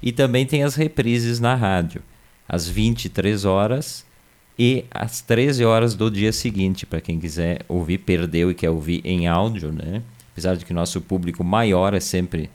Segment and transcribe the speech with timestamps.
[0.00, 2.00] E também tem as reprises na rádio,
[2.48, 4.06] às 23 horas
[4.56, 9.00] e às 13 horas do dia seguinte, para quem quiser ouvir, perdeu e quer ouvir
[9.04, 10.02] em áudio, né?
[10.30, 12.48] Apesar de que nosso público maior é sempre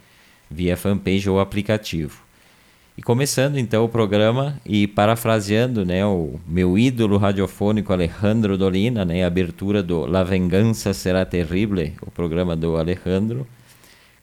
[0.50, 2.25] via fanpage ou aplicativo.
[2.98, 9.23] E começando então o programa e parafraseando né, o meu ídolo radiofônico Alejandro Dolina, né,
[9.23, 13.45] a abertura do La Venganza Será Terrible, o programa do Alejandro,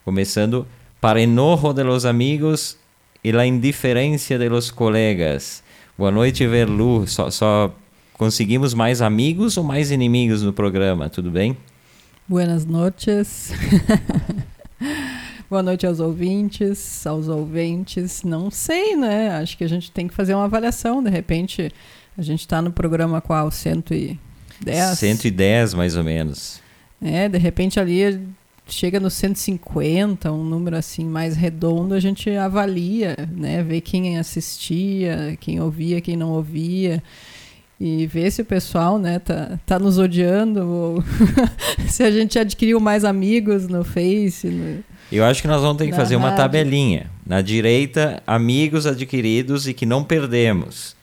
[0.06, 0.66] começando
[1.02, 2.78] para enojo de los amigos
[3.22, 5.62] e la indiferencia de los colegas.
[5.98, 7.06] Boa noite, Verlu.
[7.06, 7.74] Só, só
[8.14, 11.10] conseguimos mais amigos ou mais inimigos no programa?
[11.10, 11.56] Tudo bem?
[12.26, 13.52] Buenas noches.
[15.52, 18.22] Boa noite aos ouvintes, aos ouvintes.
[18.22, 19.32] Não sei, né?
[19.32, 21.02] Acho que a gente tem que fazer uma avaliação.
[21.02, 21.70] De repente,
[22.16, 23.50] a gente está no programa qual?
[23.50, 24.18] 110?
[24.98, 26.58] 110, mais ou menos.
[27.02, 28.18] É, de repente ali
[28.66, 33.62] chega no 150, um número assim mais redondo, a gente avalia, né?
[33.62, 37.02] Vê quem assistia, quem ouvia, quem não ouvia
[37.78, 41.04] e ver se o pessoal né, tá, tá nos odiando ou
[41.90, 44.46] se a gente adquiriu mais amigos no Face.
[44.46, 44.82] No...
[45.12, 47.10] Eu acho que nós vamos ter que fazer uma tabelinha.
[47.26, 50.96] Na direita, amigos adquiridos e que não perdemos.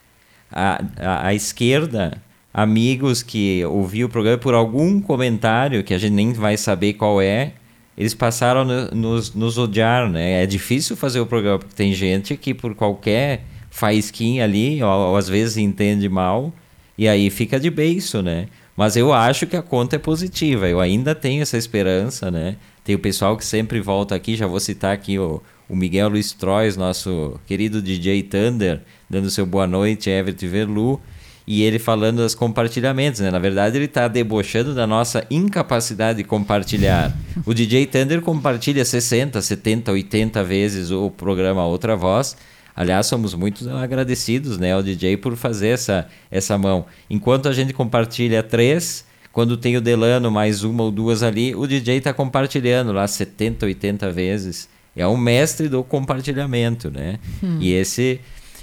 [0.52, 2.20] A, a, a esquerda,
[2.52, 7.22] amigos que ouviram o programa por algum comentário que a gente nem vai saber qual
[7.22, 7.54] é,
[7.96, 10.44] eles passaram a nos, nos odiar, né?
[10.44, 15.18] É difícil fazer o programa, porque tem gente que por qualquer faísquinha ali, ou, ou
[15.18, 16.52] às vezes entende mal,
[16.98, 18.48] e aí fica de beiço, né?
[18.80, 22.56] Mas eu acho que a conta é positiva, eu ainda tenho essa esperança, né?
[22.82, 26.32] Tem o pessoal que sempre volta aqui, já vou citar aqui o, o Miguel Luiz
[26.32, 28.80] Trois, nosso querido DJ Thunder,
[29.10, 30.98] dando seu boa noite, Everett Verlu,
[31.46, 33.30] e ele falando dos compartilhamentos, né?
[33.30, 37.14] Na verdade, ele está debochando da nossa incapacidade de compartilhar.
[37.46, 42.38] O DJ Thunder compartilha 60, 70, 80 vezes o programa Outra Voz.
[42.76, 46.86] Aliás, somos muito agradecidos, né, ao DJ por fazer essa, essa mão.
[47.10, 51.68] Enquanto a gente compartilha três, quando tem o Delano mais uma ou duas ali, o
[51.68, 54.70] DJ está compartilhando lá 70, 80 vezes.
[54.96, 57.20] É um mestre do compartilhamento, né?
[57.44, 57.58] Hum.
[57.62, 58.20] E esse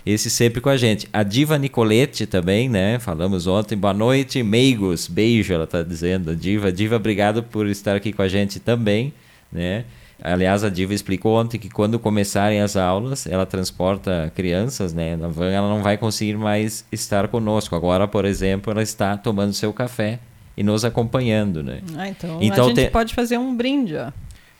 [0.06, 1.09] esse sempre com a gente.
[1.12, 2.97] A Diva Nicolete também, né?
[3.00, 3.77] Falamos ontem.
[3.77, 5.09] Boa noite, meigos.
[5.09, 6.37] Beijo, ela está dizendo.
[6.37, 9.12] Diva, Diva, obrigado por estar aqui com a gente também,
[9.50, 9.84] né?
[10.22, 15.15] Aliás, a Diva explicou ontem que quando começarem as aulas, ela transporta crianças, né?
[15.15, 17.77] Na van, ela não vai conseguir mais estar conosco.
[17.77, 20.19] Agora, por exemplo, ela está tomando seu café
[20.56, 21.81] e nos acompanhando, né?
[21.97, 22.91] Ah, então, então a gente tem...
[22.91, 24.10] pode fazer um brinde, ó.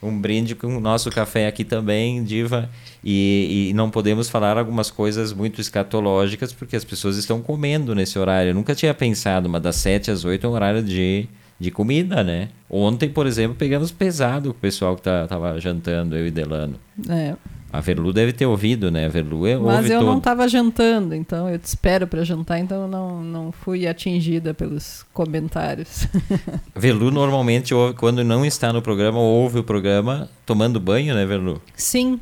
[0.01, 2.69] Um brinde com o nosso café aqui também, Diva.
[3.03, 8.19] E, e, não podemos falar algumas coisas muito escatológicas, porque as pessoas estão comendo nesse
[8.19, 8.51] horário.
[8.51, 11.27] Eu nunca tinha pensado, mas das 7 às 8 é um horário de,
[11.59, 12.49] de comida, né?
[12.69, 16.75] Ontem, por exemplo, pegamos pesado com o pessoal que tá, tava jantando, eu e Delano.
[17.09, 17.35] É.
[17.71, 19.07] A Verlu deve ter ouvido, né?
[19.07, 22.83] A Verlu é, Mas eu não estava jantando, então eu te espero para jantar, então
[22.83, 26.07] eu não, não fui atingida pelos comentários.
[26.73, 31.61] Verlu normalmente, quando não está no programa, ouve o programa tomando banho, né, Verlu?
[31.75, 32.19] Sim,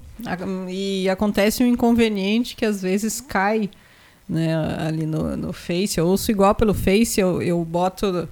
[0.67, 3.69] e acontece um inconveniente que às vezes cai
[4.27, 5.99] né, ali no, no Face.
[5.99, 8.27] Eu ouço igual pelo Face, eu, eu boto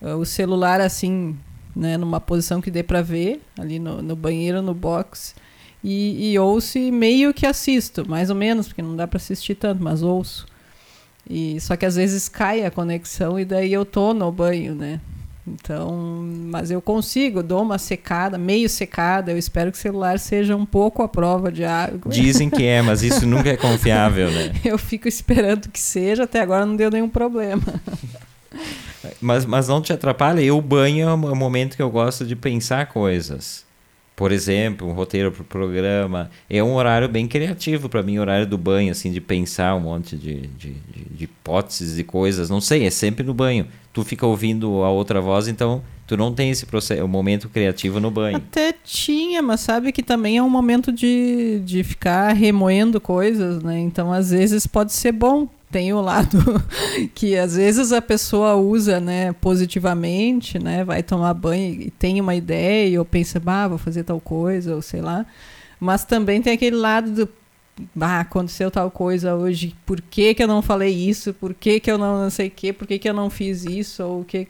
[0.00, 1.36] o celular assim,
[1.74, 5.34] né, numa posição que dê para ver, ali no, no banheiro, no box
[5.82, 9.54] e, e ouço e meio que assisto, mais ou menos, porque não dá para assistir
[9.54, 10.46] tanto, mas ouço.
[11.28, 15.00] E só que às vezes cai a conexão e daí eu tô no banho, né?
[15.46, 19.30] Então, mas eu consigo, dou uma secada, meio secada.
[19.30, 22.12] Eu espero que o celular seja um pouco a prova de água.
[22.12, 24.52] Dizem que é, mas isso nunca é confiável, né?
[24.64, 27.62] eu fico esperando que seja, até agora não deu nenhum problema.
[29.20, 30.40] Mas, mas não te atrapalha?
[30.40, 33.66] Eu banho é o momento que eu gosto de pensar coisas
[34.18, 36.28] por exemplo, um roteiro para o programa.
[36.50, 40.16] É um horário bem criativo para mim, horário do banho, assim, de pensar um monte
[40.16, 42.50] de, de, de, de hipóteses e coisas.
[42.50, 43.68] Não sei, é sempre no banho.
[43.92, 48.00] Tu fica ouvindo a outra voz, então tu não tem esse processo, o momento criativo
[48.00, 48.38] no banho.
[48.38, 53.78] Até tinha, mas sabe que também é um momento de, de ficar remoendo coisas, né?
[53.78, 56.38] Então, às vezes pode ser bom tem o lado
[57.14, 62.34] que às vezes a pessoa usa, né, positivamente, né, vai tomar banho e tem uma
[62.34, 65.26] ideia ou pensa, bah, vou fazer tal coisa, ou sei lá.
[65.78, 67.28] Mas também tem aquele lado do
[68.00, 71.32] ah, aconteceu tal coisa hoje, por que, que eu não falei isso?
[71.32, 72.72] Por que, que eu não, não sei o que?
[72.72, 74.02] Por que, que eu não fiz isso?
[74.02, 74.48] Ou que...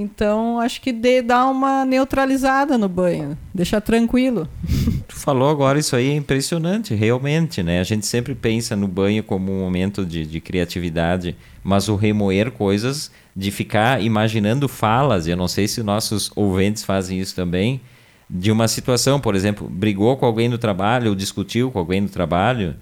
[0.00, 4.48] Então, acho que de, dá uma neutralizada no banho, deixa tranquilo.
[5.06, 7.80] Tu falou agora isso aí, é impressionante, realmente, né?
[7.80, 12.50] A gente sempre pensa no banho como um momento de, de criatividade, mas o remoer
[12.50, 17.80] coisas, de ficar imaginando falas, eu não sei se nossos ouvintes fazem isso também,
[18.28, 22.08] de uma situação, por exemplo, brigou com alguém no trabalho, ou discutiu com alguém no
[22.08, 22.76] trabalho,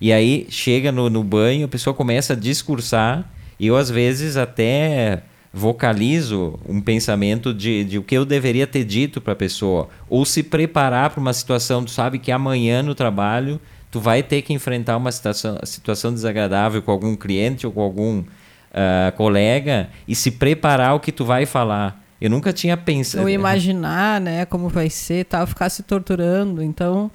[0.00, 3.28] e aí chega no, no banho, a pessoa começa a discursar,
[3.58, 8.84] e eu às vezes até vocalizo um pensamento de, de o que eu deveria ter
[8.84, 12.94] dito para a pessoa, ou se preparar para uma situação, tu sabe que amanhã no
[12.94, 13.60] trabalho
[13.90, 18.20] tu vai ter que enfrentar uma situação, situação desagradável com algum cliente ou com algum
[18.20, 22.02] uh, colega e se preparar o que tu vai falar.
[22.18, 23.22] Eu nunca tinha pensado.
[23.22, 26.62] Ou imaginar, né, como vai ser, tal, ficar se torturando.
[26.62, 27.10] Então,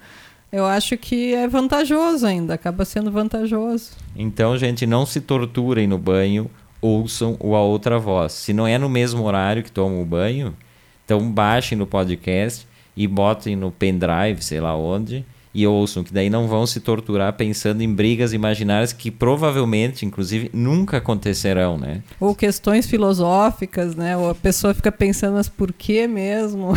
[0.51, 3.91] eu acho que é vantajoso ainda, acaba sendo vantajoso.
[4.15, 6.51] Então, gente, não se torturem no banho,
[6.81, 8.33] ouçam o A Outra Voz.
[8.33, 10.55] Se não é no mesmo horário que tomam o banho,
[11.03, 16.29] então baixem no podcast e botem no pendrive, sei lá onde, e ouçam, que daí
[16.29, 22.03] não vão se torturar pensando em brigas imaginárias que provavelmente, inclusive, nunca acontecerão, né?
[22.19, 24.15] Ou questões filosóficas, né?
[24.15, 26.73] Ou a pessoa fica pensando, mas por que mesmo?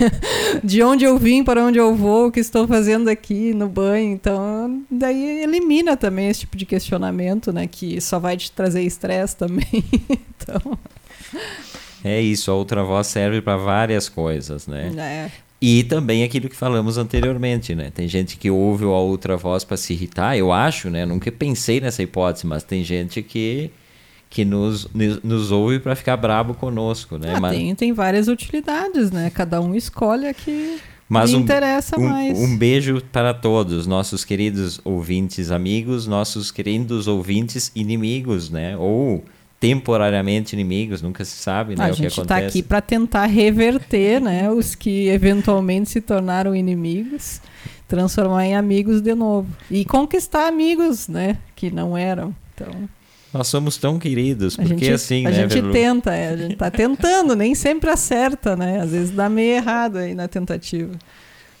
[0.64, 4.12] De onde eu vim, para onde eu vou, o que estou fazendo aqui no banho?
[4.12, 7.66] Então, daí elimina também esse tipo de questionamento, né?
[7.66, 9.66] Que só vai te trazer estresse também.
[10.10, 10.78] então...
[12.04, 14.92] É isso, a outra voz serve para várias coisas, né?
[14.94, 15.43] É.
[15.66, 17.90] E também aquilo que falamos anteriormente, né?
[17.90, 21.06] Tem gente que ouve a outra voz para se irritar, eu acho, né?
[21.06, 23.70] Nunca pensei nessa hipótese, mas tem gente que
[24.28, 24.86] que nos,
[25.22, 27.32] nos ouve para ficar brabo conosco, né?
[27.36, 27.56] Ah, mas...
[27.56, 29.30] tem, tem várias utilidades, né?
[29.30, 30.78] Cada um escolhe a que
[31.08, 32.38] mas lhe um, interessa um, mais.
[32.38, 38.76] Um beijo para todos, nossos queridos ouvintes amigos, nossos queridos ouvintes inimigos, né?
[38.76, 39.24] Ou
[39.64, 44.20] temporariamente inimigos, nunca se sabe né, a o que gente está aqui para tentar reverter
[44.20, 47.40] né, os que eventualmente se tornaram inimigos,
[47.88, 49.48] transformar em amigos de novo.
[49.70, 52.34] E conquistar amigos né, que não eram.
[52.54, 52.68] Então...
[53.32, 55.72] Nós somos tão queridos, porque gente, assim, a né, gente Verlu?
[55.72, 58.80] tenta, é, a gente está tentando, nem sempre acerta, né?
[58.80, 60.92] Às vezes dá meio errado aí na tentativa.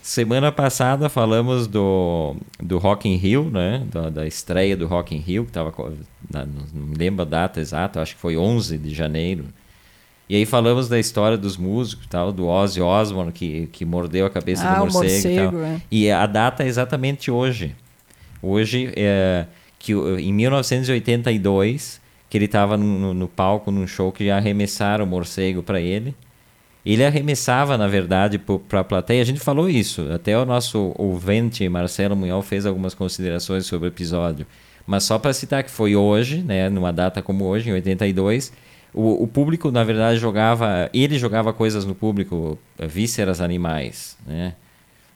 [0.04, 3.86] Semana passada falamos do, do Rock in Rio, né?
[3.90, 5.72] Da, da estreia do Rock in Rio, que estava
[6.30, 9.46] não me lembro a data exata, acho que foi 11 de janeiro.
[10.28, 14.30] E aí falamos da história dos músicos, tal, do Ozzy Osbourne que, que mordeu a
[14.30, 15.62] cabeça ah, do morcego, morcego e tal.
[15.62, 15.80] É.
[15.90, 17.74] E a data é exatamente hoje.
[18.42, 19.46] Hoje é
[19.78, 21.98] que em 1982
[22.28, 26.14] que ele estava no, no, no, palco num show que arremessaram o morcego para ele.
[26.84, 29.22] Ele arremessava, na verdade, para a plateia.
[29.22, 30.10] A gente falou isso.
[30.12, 34.46] Até o nosso ouvinte Marcelo Munhol fez algumas considerações sobre o episódio.
[34.86, 38.52] Mas só para citar que foi hoje, né, numa data como hoje, em 82,
[38.92, 40.88] o, o público, na verdade, jogava.
[40.92, 44.54] Ele jogava coisas no público, eh, vísceras animais, né?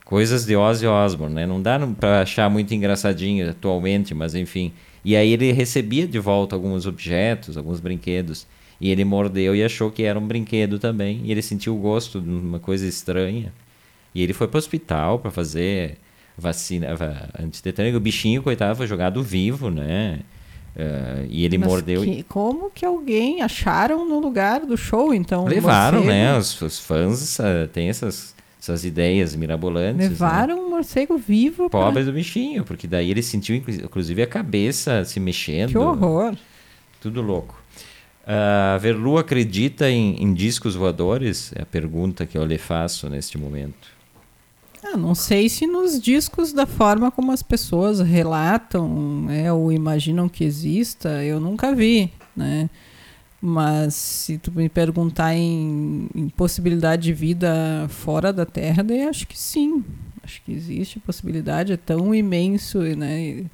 [0.05, 1.47] Coisas de Ozzy Osbourne, né?
[1.47, 4.73] Não dá para achar muito engraçadinho atualmente, mas enfim.
[5.05, 8.47] E aí ele recebia de volta alguns objetos, alguns brinquedos.
[8.81, 11.21] E ele mordeu e achou que era um brinquedo também.
[11.25, 13.53] E ele sentiu o gosto de uma coisa estranha.
[14.15, 15.99] E ele foi para o hospital para fazer
[16.37, 16.89] vacina
[17.39, 17.97] antitetânica.
[17.97, 20.21] O bichinho, coitado, foi jogado vivo, né?
[20.77, 22.03] Uh, e ele Mas mordeu.
[22.03, 25.45] Que, como que alguém acharam no lugar do show, então?
[25.45, 26.39] Levaram, né?
[26.39, 30.09] Os, os fãs uh, têm essas, essas ideias mirabolantes.
[30.09, 30.63] Levaram né?
[30.63, 31.69] um morcego vivo.
[31.69, 32.13] Pobre pra...
[32.13, 35.71] do bichinho, porque daí ele sentiu, inclusive, a cabeça se mexendo.
[35.71, 36.37] Que horror.
[37.01, 37.58] Tudo louco.
[38.29, 41.51] Uh, Verlu acredita em, em discos voadores?
[41.57, 43.89] É a pergunta que eu lhe faço neste momento.
[44.85, 50.29] Ah, não sei se nos discos da forma como as pessoas relatam né, ou imaginam
[50.29, 52.69] que exista, eu nunca vi, né?
[53.41, 59.27] Mas se tu me perguntar em, em possibilidade de vida fora da Terra, daí acho
[59.27, 59.85] que sim.
[60.23, 63.45] Acho que existe possibilidade, é tão imenso né,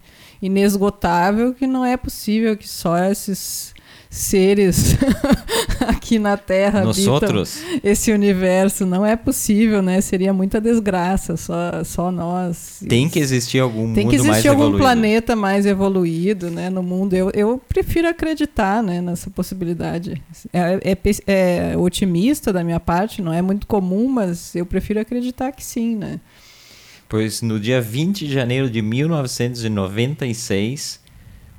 [0.43, 3.74] inesgotável que não é possível que só esses
[4.15, 4.97] seres
[5.89, 7.63] aqui na Terra Nós outros.
[7.83, 8.87] esse universo.
[8.87, 10.01] Não é possível, né?
[10.01, 12.79] Seria muita desgraça, só, só nós.
[12.89, 14.85] Tem que existir algum Tem que existir algum evoluído.
[14.85, 16.71] planeta mais evoluído, né?
[16.71, 17.15] No mundo.
[17.15, 19.01] Eu, eu prefiro acreditar, né?
[19.01, 20.23] Nessa possibilidade.
[20.53, 25.51] É, é, é otimista da minha parte, não é muito comum, mas eu prefiro acreditar
[25.51, 26.21] que sim, né?
[27.09, 31.03] Pois no dia 20 de janeiro de 1996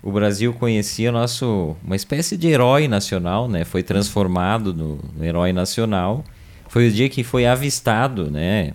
[0.06, 3.66] o Brasil conhecia nosso uma espécie de herói nacional, né?
[3.66, 6.24] Foi transformado no, no, herói nacional.
[6.70, 8.74] Foi o dia que foi avistado, né?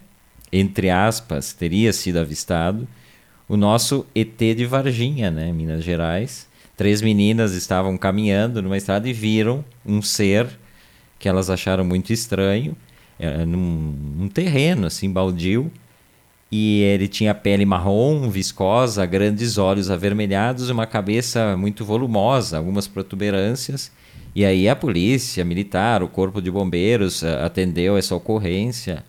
[0.53, 2.89] entre aspas, teria sido avistado
[3.49, 6.49] o nosso ET de Varginha, né, Minas Gerais.
[6.77, 10.49] Três meninas estavam caminhando numa estrada e viram um ser
[11.19, 12.77] que elas acharam muito estranho,
[13.47, 15.71] num, num terreno assim baldio,
[16.51, 22.89] e ele tinha pele marrom, viscosa, grandes olhos avermelhados e uma cabeça muito volumosa, algumas
[22.89, 23.93] protuberâncias.
[24.35, 29.05] E aí a polícia militar, o corpo de bombeiros eh, atendeu essa ocorrência.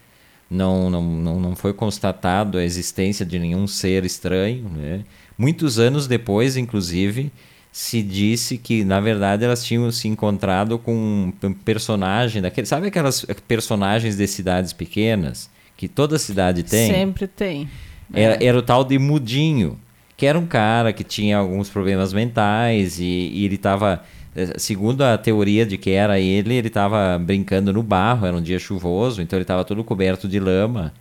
[0.50, 4.70] Não, não, não, não foi constatado a existência de nenhum ser estranho.
[4.70, 5.04] Né?
[5.38, 7.32] Muitos anos depois, inclusive,
[7.72, 12.68] se disse que, na verdade, elas tinham se encontrado com um personagem daquele.
[12.68, 15.50] Sabe aquelas personagens de cidades pequenas?
[15.82, 16.92] Que toda cidade tem?
[16.92, 17.68] Sempre tem.
[18.14, 18.46] Era, é.
[18.46, 19.80] era o tal de Mudinho,
[20.16, 24.04] que era um cara que tinha alguns problemas mentais e, e ele estava
[24.36, 28.42] eh, segundo a teoria de que era ele, ele estava brincando no barro, era um
[28.44, 30.94] dia chuvoso, então ele estava todo coberto de lama.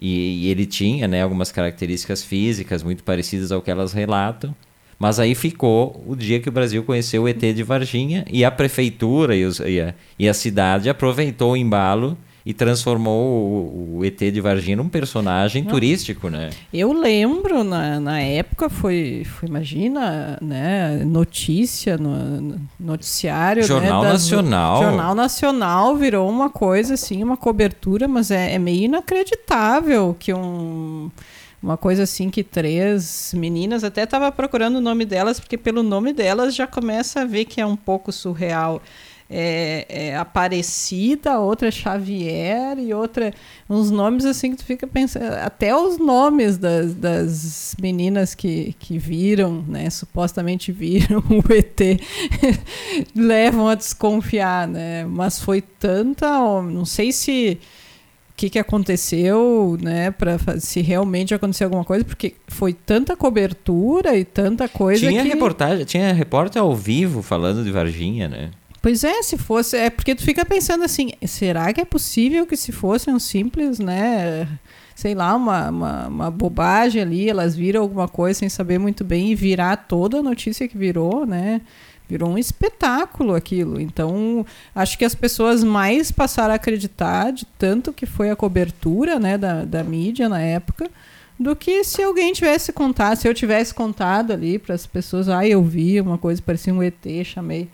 [0.00, 4.56] E, e, ele tinha né, algumas características físicas muito parecidas ao que elas relatam.
[4.98, 8.50] Mas aí ficou o dia que o Brasil conheceu o ET de Varginha e a
[8.50, 14.04] prefeitura e, os, e, a, e a cidade aproveitou o embalo e transformou o, o,
[14.04, 15.70] ET de Varginha num personagem Não.
[15.72, 16.50] turístico, né?
[16.72, 23.62] Eu lembro, na, na época, foi, foi, imagina, né, notícia, no, noticiário.
[23.62, 24.80] Né, Jornal né, das, Nacional.
[24.80, 31.10] Jornal Nacional virou uma coisa assim, uma cobertura, mas é, é meio inacreditável que um
[31.60, 36.12] uma coisa assim que três meninas, até estava procurando o nome delas, porque pelo nome
[36.12, 38.80] delas já começa a ver que é um pouco surreal
[39.28, 43.34] é, é Aparecida, outra é Xavier e outra.
[43.68, 45.34] Uns nomes assim que tu fica pensando.
[45.34, 49.90] Até os nomes das, das meninas que, que viram, né?
[49.90, 52.00] Supostamente viram o ET,
[53.14, 55.04] levam a desconfiar, né?
[55.04, 56.26] Mas foi tanta.
[56.62, 57.58] Não sei se
[58.30, 64.14] o que, que aconteceu, né, para se realmente aconteceu alguma coisa, porque foi tanta cobertura
[64.14, 65.28] e tanta coisa tinha que...
[65.30, 68.50] reportagem, tinha repórter ao vivo falando de Varginha, né?
[68.86, 69.76] Pois é, se fosse.
[69.76, 73.80] É porque tu fica pensando assim: será que é possível que se fosse um simples,
[73.80, 74.46] né?
[74.94, 79.32] Sei lá, uma, uma, uma bobagem ali, elas viram alguma coisa sem saber muito bem
[79.32, 81.62] e virar toda a notícia que virou, né?
[82.08, 83.80] Virou um espetáculo aquilo.
[83.80, 89.18] Então, acho que as pessoas mais passaram a acreditar de tanto que foi a cobertura
[89.18, 90.88] né, da, da mídia na época,
[91.36, 95.44] do que se alguém tivesse contado, se eu tivesse contado ali para as pessoas, ah,
[95.44, 97.68] eu vi uma coisa, parecia um ET, chamei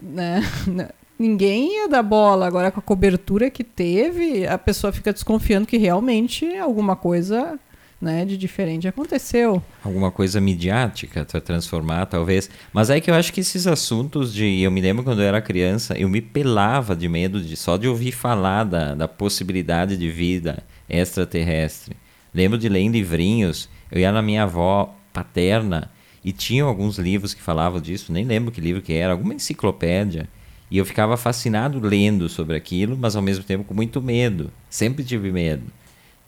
[0.00, 0.42] né?
[1.18, 2.46] Ninguém ia dar bola.
[2.46, 7.58] Agora, com a cobertura que teve, a pessoa fica desconfiando que realmente alguma coisa
[8.00, 9.62] né, de diferente aconteceu.
[9.84, 12.48] Alguma coisa midiática para transformar, talvez.
[12.72, 14.62] Mas é que eu acho que esses assuntos de.
[14.62, 17.86] Eu me lembro quando eu era criança, eu me pelava de medo de só de
[17.86, 21.94] ouvir falar da, da possibilidade de vida extraterrestre.
[22.32, 23.68] Lembro de ler em livrinhos.
[23.92, 25.90] Eu ia na minha avó paterna
[26.24, 30.28] e tinham alguns livros que falavam disso, nem lembro que livro que era, alguma enciclopédia.
[30.70, 34.52] E eu ficava fascinado lendo sobre aquilo, mas ao mesmo tempo com muito medo.
[34.68, 35.64] Sempre tive medo.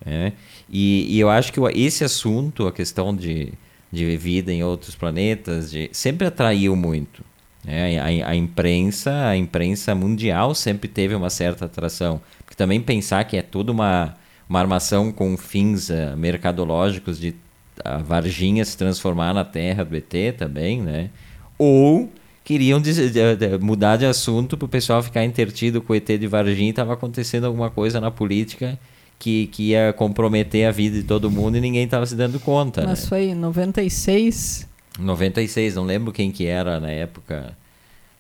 [0.05, 0.33] Né?
[0.69, 3.53] E, e, eu acho que esse assunto, a questão de,
[3.91, 7.23] de vida em outros planetas, de, sempre atraiu muito.
[7.65, 7.99] Né?
[7.99, 12.21] A, a, imprensa, a imprensa mundial sempre teve uma certa atração.
[12.39, 14.17] Porque também pensar que é tudo uma,
[14.49, 17.35] uma armação com fins uh, mercadológicos de
[17.85, 21.11] a Varginha se transformar na terra do ET também, né?
[21.59, 22.11] Ou
[22.45, 22.81] queriam
[23.61, 26.93] mudar de assunto para o pessoal ficar intertido com o ET de Varginha e estava
[26.93, 28.79] acontecendo alguma coisa na política
[29.19, 32.85] que, que ia comprometer a vida de todo mundo e ninguém estava se dando conta.
[32.85, 33.09] Mas né?
[33.09, 34.69] foi em 96?
[34.99, 37.57] 96, não lembro quem que era na época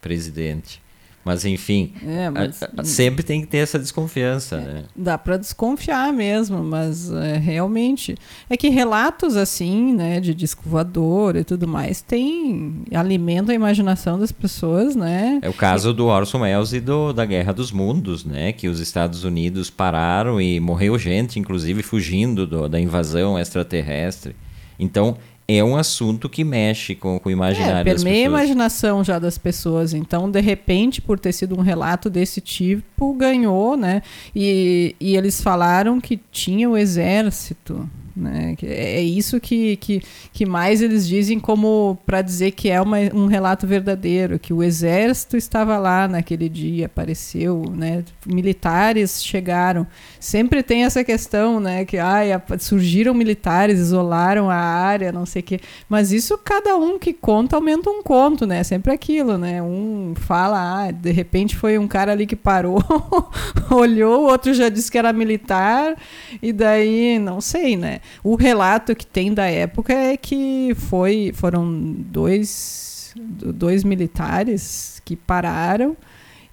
[0.00, 0.81] presidente.
[1.24, 2.60] Mas enfim, é, mas...
[2.88, 4.56] sempre tem que ter essa desconfiança.
[4.56, 4.84] É, né?
[4.96, 8.16] Dá para desconfiar mesmo, mas é, realmente
[8.50, 14.18] é que relatos assim, né, de disco voador e tudo mais, tem alimentam a imaginação
[14.18, 15.38] das pessoas, né?
[15.42, 18.80] É o caso do Orson Welles e do, da Guerra dos Mundos, né, que os
[18.80, 24.34] Estados Unidos pararam e morreu gente, inclusive fugindo do, da invasão extraterrestre.
[24.78, 28.14] Então é um assunto que mexe com, com o imaginário é, das pessoas.
[28.14, 29.92] a imaginação já das pessoas.
[29.92, 34.02] Então, de repente, por ter sido um relato desse tipo, ganhou, né?
[34.34, 38.54] E, e eles falaram que tinha o exército Né?
[38.62, 40.02] É isso que, que,
[40.32, 44.62] que mais eles dizem como para dizer que é uma, um relato verdadeiro, que o
[44.62, 48.04] exército estava lá naquele dia, apareceu, né?
[48.26, 49.86] militares chegaram.
[50.20, 51.84] Sempre tem essa questão, né?
[51.84, 55.60] que ai, surgiram militares, isolaram a área, não sei o quê.
[55.88, 58.62] Mas isso cada um que conta aumenta um conto, né?
[58.62, 59.62] Sempre aquilo, né?
[59.62, 62.82] Um fala, ah, de repente foi um cara ali que parou,
[63.70, 65.96] olhou, o outro já disse que era militar,
[66.42, 68.00] e daí, não sei, né?
[68.22, 75.96] O relato que tem da época é que foi, foram dois, dois militares que pararam,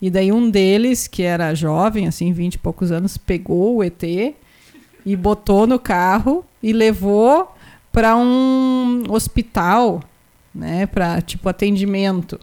[0.02, 4.04] e daí um deles, que era jovem, assim, vinte e poucos anos, pegou o ET
[5.06, 7.54] e botou no carro e levou
[7.92, 10.02] para um hospital,
[10.54, 12.40] né, para tipo atendimento.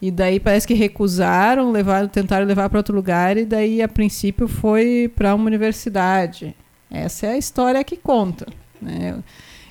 [0.00, 4.46] E daí parece que recusaram, levaram, tentaram levar para outro lugar e daí a princípio
[4.46, 6.54] foi para uma universidade.
[6.90, 8.46] Essa é a história que conta.
[8.80, 9.22] Né?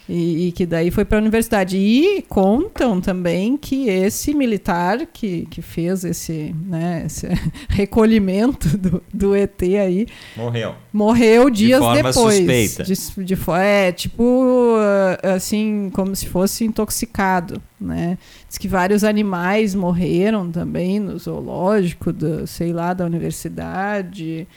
[0.10, 1.78] E, e, que daí foi para a universidade.
[1.78, 7.28] E contam também que esse militar que, que fez esse, né, esse
[7.68, 10.08] recolhimento do, do ET aí.
[10.36, 10.76] Morreu.
[10.94, 12.38] Morreu dias de forma depois.
[12.38, 12.84] Suspeita.
[12.84, 14.76] De, de, é, tipo,
[15.36, 17.62] assim, como se fosse intoxicado.
[17.80, 18.18] Né?
[18.48, 24.48] Diz que vários animais morreram também no zoológico, do, sei lá, da universidade.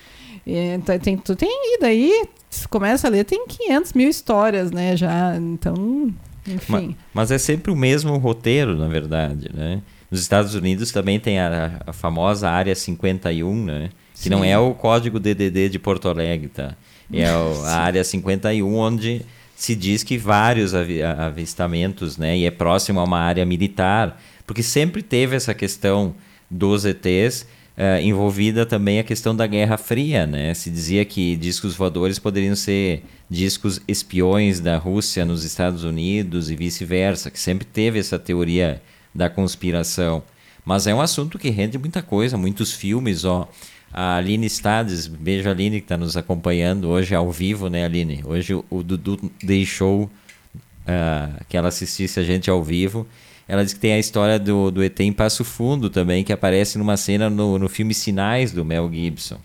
[0.46, 2.28] Então, tem, tem, e daí
[2.68, 4.96] começa a ler, tem 500 mil histórias, né?
[4.96, 6.12] Já, então,
[6.46, 6.96] enfim.
[7.12, 9.82] Mas, mas é sempre o mesmo roteiro, na verdade, né?
[10.10, 13.90] Nos Estados Unidos também tem a, a famosa Área 51, né?
[14.14, 14.30] Que Sim.
[14.30, 16.74] não é o código DDD de Porto Alegre, tá?
[17.12, 19.22] É o, a Área 51, onde
[19.54, 22.36] se diz que vários avistamentos, né?
[22.36, 26.14] E é próximo a uma área militar, porque sempre teve essa questão
[26.50, 27.46] dos ETs
[27.76, 30.54] uh, envolvida também a questão da Guerra Fria, né?
[30.54, 36.56] Se dizia que discos voadores poderiam ser discos espiões da Rússia nos Estados Unidos e
[36.56, 38.82] vice-versa, que sempre teve essa teoria
[39.14, 40.22] da conspiração.
[40.64, 43.48] Mas é um assunto que rende muita coisa, muitos filmes, ó.
[43.92, 48.22] A Aline Stades, beijo Aline que está nos acompanhando hoje ao vivo, né, Aline?
[48.24, 53.04] Hoje o Dudu deixou uh, que ela assistisse a gente ao vivo
[53.50, 56.78] ela diz que tem a história do, do ET em Passo Fundo também, que aparece
[56.78, 59.40] numa cena no, no filme Sinais do Mel Gibson.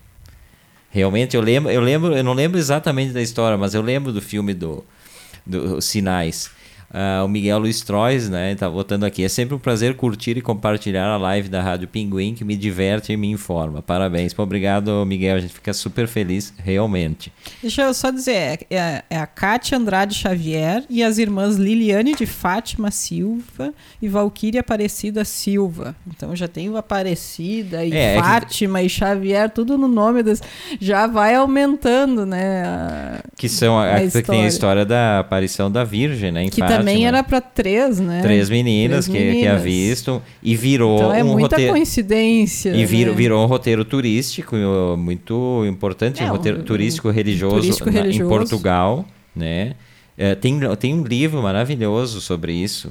[0.88, 4.22] Realmente eu lembro, eu lembro, eu não lembro exatamente da história, mas eu lembro do
[4.22, 4.84] filme do,
[5.44, 6.48] do Sinais.
[6.88, 9.24] Uh, o Miguel Luiz Trois, né, tá votando aqui.
[9.24, 13.12] É sempre um prazer curtir e compartilhar a live da Rádio Pinguim, que me diverte
[13.12, 13.82] e me informa.
[13.82, 14.32] Parabéns.
[14.38, 15.36] Obrigado, Miguel.
[15.36, 17.32] A gente fica super feliz, realmente.
[17.60, 22.24] Deixa eu só dizer, é, é a Kátia Andrade Xavier e as irmãs Liliane de
[22.24, 25.96] Fátima Silva e Valquíria Aparecida Silva.
[26.06, 28.86] Então já tem o Aparecida e é, Fátima é que...
[28.86, 30.40] e Xavier, tudo no nome das...
[30.80, 32.64] Já vai aumentando, né?
[32.64, 33.20] A...
[33.36, 36.44] Que são a, a, a que tem a história da aparição da Virgem, né?
[36.44, 38.20] Em que Fátima também era para três, né?
[38.22, 39.34] Três meninas, três meninas.
[39.34, 41.72] Que, que avistam e virou então é um muita roteiro.
[41.72, 42.70] coincidência.
[42.70, 43.18] E virou, né?
[43.18, 44.56] virou um roteiro turístico
[44.98, 48.24] muito importante, é, um roteiro um, turístico religioso, turístico na, religioso.
[48.24, 49.74] em Portugal, né?
[50.18, 52.90] É, tem, tem um livro maravilhoso sobre isso.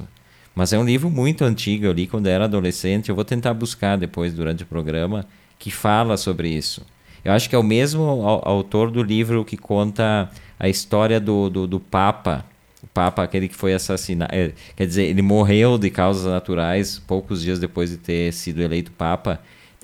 [0.54, 3.10] Mas é um livro muito antigo, eu li quando era adolescente.
[3.10, 5.26] Eu vou tentar buscar depois, durante o programa,
[5.58, 6.80] que fala sobre isso.
[7.22, 11.66] Eu acho que é o mesmo autor do livro que conta a história do, do,
[11.66, 12.44] do Papa
[12.92, 14.34] Papa, aquele que foi assassinado.
[14.34, 18.90] É, quer dizer, ele morreu de causas naturais poucos dias depois de ter sido eleito
[18.92, 19.40] Papa.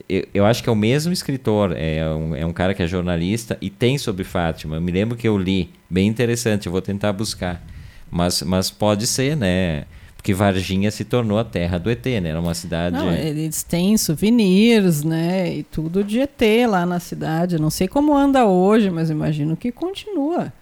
[0.08, 2.86] Eu, eu acho que é o mesmo escritor, é um, é um cara que é
[2.86, 4.76] jornalista e tem sobre Fátima.
[4.76, 7.62] Eu me lembro que eu li, bem interessante, eu vou tentar buscar.
[8.10, 9.84] Mas, mas pode ser, né?
[10.16, 12.28] Porque Varginha se tornou a terra do ET, né?
[12.28, 12.96] Era uma cidade.
[12.96, 15.52] Não, eles têm souvenirs, né?
[15.52, 17.58] E tudo de ET lá na cidade.
[17.58, 20.52] Não sei como anda hoje, mas imagino que continua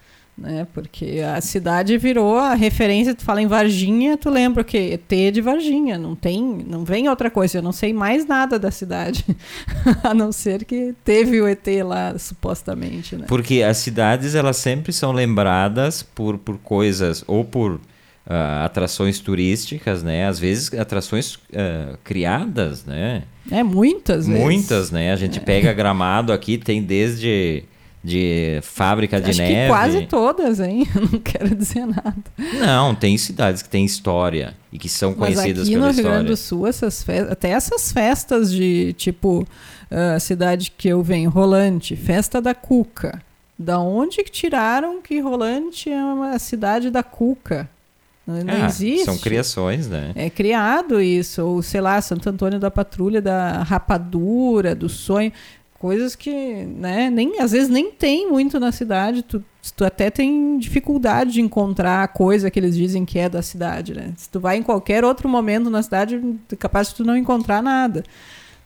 [0.40, 0.66] né?
[0.72, 4.98] Porque a cidade virou a referência, tu fala em Varginha, tu lembra o quê?
[4.98, 8.70] ET de Varginha, não tem, não vem outra coisa, eu não sei mais nada da
[8.70, 9.24] cidade,
[10.02, 13.26] a não ser que teve o ET lá, supostamente, né?
[13.28, 20.02] Porque as cidades, elas sempre são lembradas por, por coisas, ou por uh, atrações turísticas,
[20.02, 20.26] né?
[20.26, 23.24] Às vezes atrações uh, criadas, né?
[23.50, 24.42] É, muitas vezes.
[24.42, 25.12] Muitas, né?
[25.12, 25.42] A gente é.
[25.42, 27.64] pega gramado aqui, tem desde
[28.02, 29.54] de fábrica de Acho neve.
[29.54, 30.86] Que quase todas, hein?
[31.12, 32.16] Não quero dizer nada.
[32.58, 36.28] Não, tem cidades que têm história e que são conhecidas Mas aqui no Rio Grande
[36.28, 39.46] do Sul, essas festas, até essas festas de tipo
[39.90, 43.22] a uh, cidade que eu venho, Rolante, festa da Cuca.
[43.58, 47.68] Da onde que tiraram que Rolante é uma cidade da Cuca?
[48.26, 49.04] Não, não ah, existe.
[49.04, 50.12] São criações, né?
[50.14, 51.44] É criado isso.
[51.44, 55.32] Ou, sei lá, Santo Antônio da Patrulha, da Rapadura, do Sonho
[55.80, 59.42] coisas que, né, nem, às vezes nem tem muito na cidade, tu,
[59.74, 63.94] tu até tem dificuldade de encontrar a coisa que eles dizem que é da cidade,
[63.94, 64.12] né?
[64.14, 66.20] Se tu vai em qualquer outro momento na cidade,
[66.52, 68.04] é capaz de tu não encontrar nada.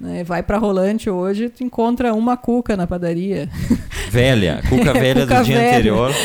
[0.00, 0.24] Né?
[0.24, 3.48] Vai para Rolante hoje, tu encontra uma cuca na padaria.
[4.10, 5.70] Velha, cuca velha cuca do dia velha.
[5.70, 6.10] anterior.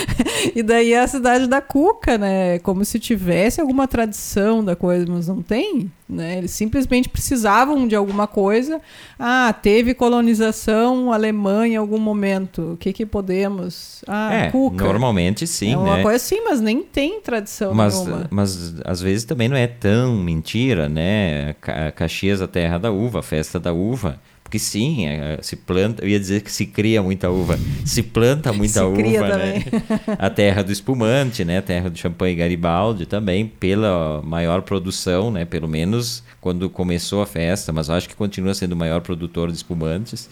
[0.56, 2.60] E daí é a cidade da cuca, né?
[2.60, 5.91] Como se tivesse alguma tradição da coisa, mas não tem.
[6.10, 6.39] Né?
[6.39, 8.82] Eles simplesmente precisavam de alguma coisa.
[9.19, 12.74] Ah, teve colonização alemã em algum momento.
[12.74, 14.04] O que que podemos?
[14.08, 14.84] Ah, é, cuca.
[14.86, 16.02] Normalmente sim, é uma né?
[16.02, 18.28] coisa assim, mas nem tem tradição mas, nenhuma.
[18.32, 21.54] Mas às vezes também não é tão mentira, né?
[21.95, 24.19] Caxias, a terra da uva, a festa da uva.
[24.49, 28.51] Porque sim, é, se planta, eu ia dizer que se cria muita uva, se planta
[28.51, 29.63] muita se uva, né?
[30.17, 31.59] A terra do espumante, né?
[31.59, 35.45] A terra do champanhe Garibaldi também, pela maior produção, né?
[35.45, 39.57] Pelo menos quando começou a festa, mas acho que continua sendo o maior produtor de
[39.57, 40.27] espumantes.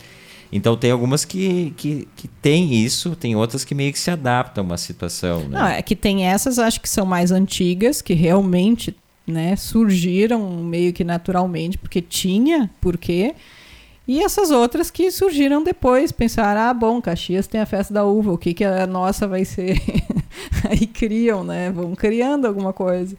[0.52, 4.64] Então tem algumas que, que, que tem isso, tem outras que meio que se adaptam
[4.64, 5.42] a uma situação.
[5.42, 5.60] Né?
[5.60, 8.96] Não, é que tem essas, acho que são mais antigas, que realmente
[9.28, 13.36] né, surgiram meio que naturalmente, porque tinha porquê.
[14.08, 18.32] E essas outras que surgiram depois, pensaram, ah, bom, Caxias tem a festa da uva,
[18.32, 19.82] o que, que a nossa vai ser?
[20.64, 21.70] Aí criam, né?
[21.72, 23.18] Vão criando alguma coisa.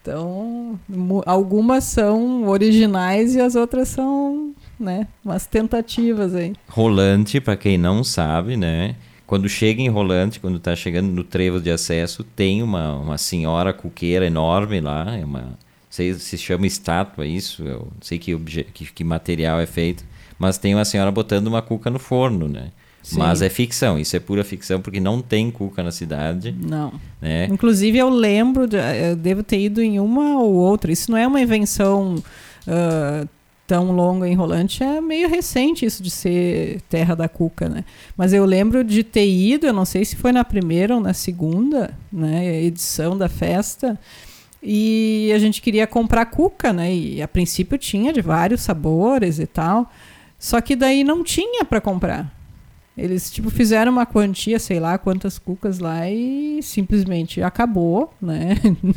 [0.00, 0.78] Então,
[1.26, 6.54] algumas são originais e as outras são, né, umas tentativas aí.
[6.66, 8.96] Rolante, para quem não sabe, né?
[9.26, 13.74] Quando chega em Rolante, quando está chegando no trevo de acesso, tem uma, uma senhora
[13.74, 15.58] cuqueira enorme lá, é uma,
[15.90, 18.34] sei se chama estátua isso, eu não sei que,
[18.72, 20.04] que, que material é feito
[20.38, 22.68] mas tem uma senhora botando uma cuca no forno, né?
[23.02, 23.18] Sim.
[23.18, 26.54] Mas é ficção, isso é pura ficção, porque não tem cuca na cidade.
[26.58, 26.92] Não.
[27.22, 27.46] Né?
[27.46, 30.92] Inclusive, eu lembro, de, eu devo ter ido em uma ou outra.
[30.92, 33.28] Isso não é uma invenção uh,
[33.68, 37.84] tão longa, enrolante, é meio recente isso de ser terra da cuca, né?
[38.16, 41.12] Mas eu lembro de ter ido, eu não sei se foi na primeira ou na
[41.12, 43.98] segunda né, edição da festa,
[44.62, 46.92] e a gente queria comprar cuca, né?
[46.92, 49.90] E a princípio tinha de vários sabores e tal.
[50.38, 52.38] Só que daí não tinha para comprar.
[52.98, 58.56] Eles tipo fizeram uma quantia, sei lá quantas cucas lá e simplesmente acabou, né?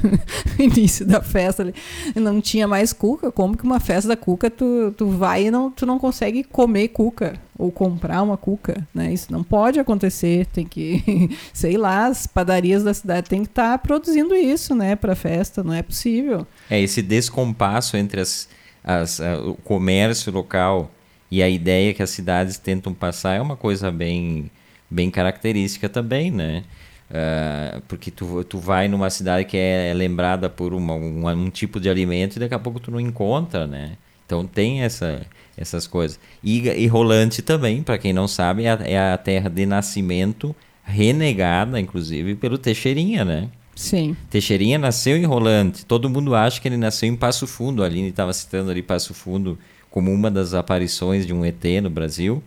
[0.58, 1.76] início da festa ali,
[2.16, 3.32] não tinha mais cuca.
[3.32, 6.88] Como que uma festa da cuca tu, tu vai e não tu não consegue comer
[6.88, 9.14] cuca ou comprar uma cuca, né?
[9.14, 10.48] Isso não pode acontecer.
[10.48, 14.96] Tem que, sei lá, as padarias da cidade tem que estar tá produzindo isso, né,
[14.96, 15.64] para festa.
[15.64, 16.48] Não é possível.
[16.72, 18.50] É esse descompasso entre as,
[18.84, 20.90] as, o comércio local
[21.32, 24.52] e a ideia que as cidades tentam passar é uma coisa bem,
[24.90, 26.64] bem característica também, né?
[27.10, 31.80] Uh, porque tu, tu vai numa cidade que é lembrada por uma, um, um, tipo
[31.80, 33.98] de alimento e daqui a pouco tu não encontra, né?
[34.26, 35.26] Então tem essa,
[35.58, 36.20] essas coisas.
[36.44, 40.56] E, e Rolante também, para quem não sabe, é a, é a, terra de nascimento
[40.84, 43.50] renegada, inclusive, pelo Teixeirinha, né?
[43.76, 44.16] Sim.
[44.30, 45.86] Teixeirinha nasceu em Rolante.
[45.86, 47.84] Todo mundo acha que ele nasceu em Passo Fundo.
[47.84, 49.58] A Aline estava citando ali Passo Fundo
[49.92, 52.42] como uma das aparições de um ET no Brasil.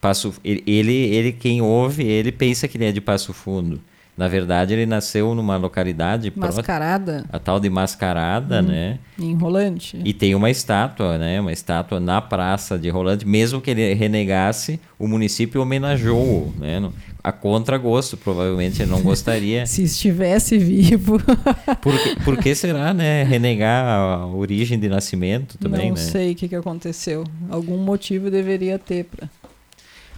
[0.00, 3.80] Passo, ele, ele, quem ouve, ele pensa que ele é de Passo Fundo.
[4.18, 8.98] Na verdade, ele nasceu numa localidade mascarada, a tal de Mascarada, hum, né?
[9.16, 9.96] Em Rolante.
[10.04, 11.40] E tem uma estátua, né?
[11.40, 16.90] Uma estátua na praça de Rolante, mesmo que ele renegasse, o município homenageou, né?
[17.22, 19.64] A contragosto, provavelmente ele não gostaria.
[19.66, 21.20] Se estivesse vivo.
[21.80, 23.22] por, que, por que será, né?
[23.22, 26.02] Renegar a origem de nascimento também, não né?
[26.02, 27.22] Não sei o que, que aconteceu.
[27.48, 29.28] Algum motivo deveria ter para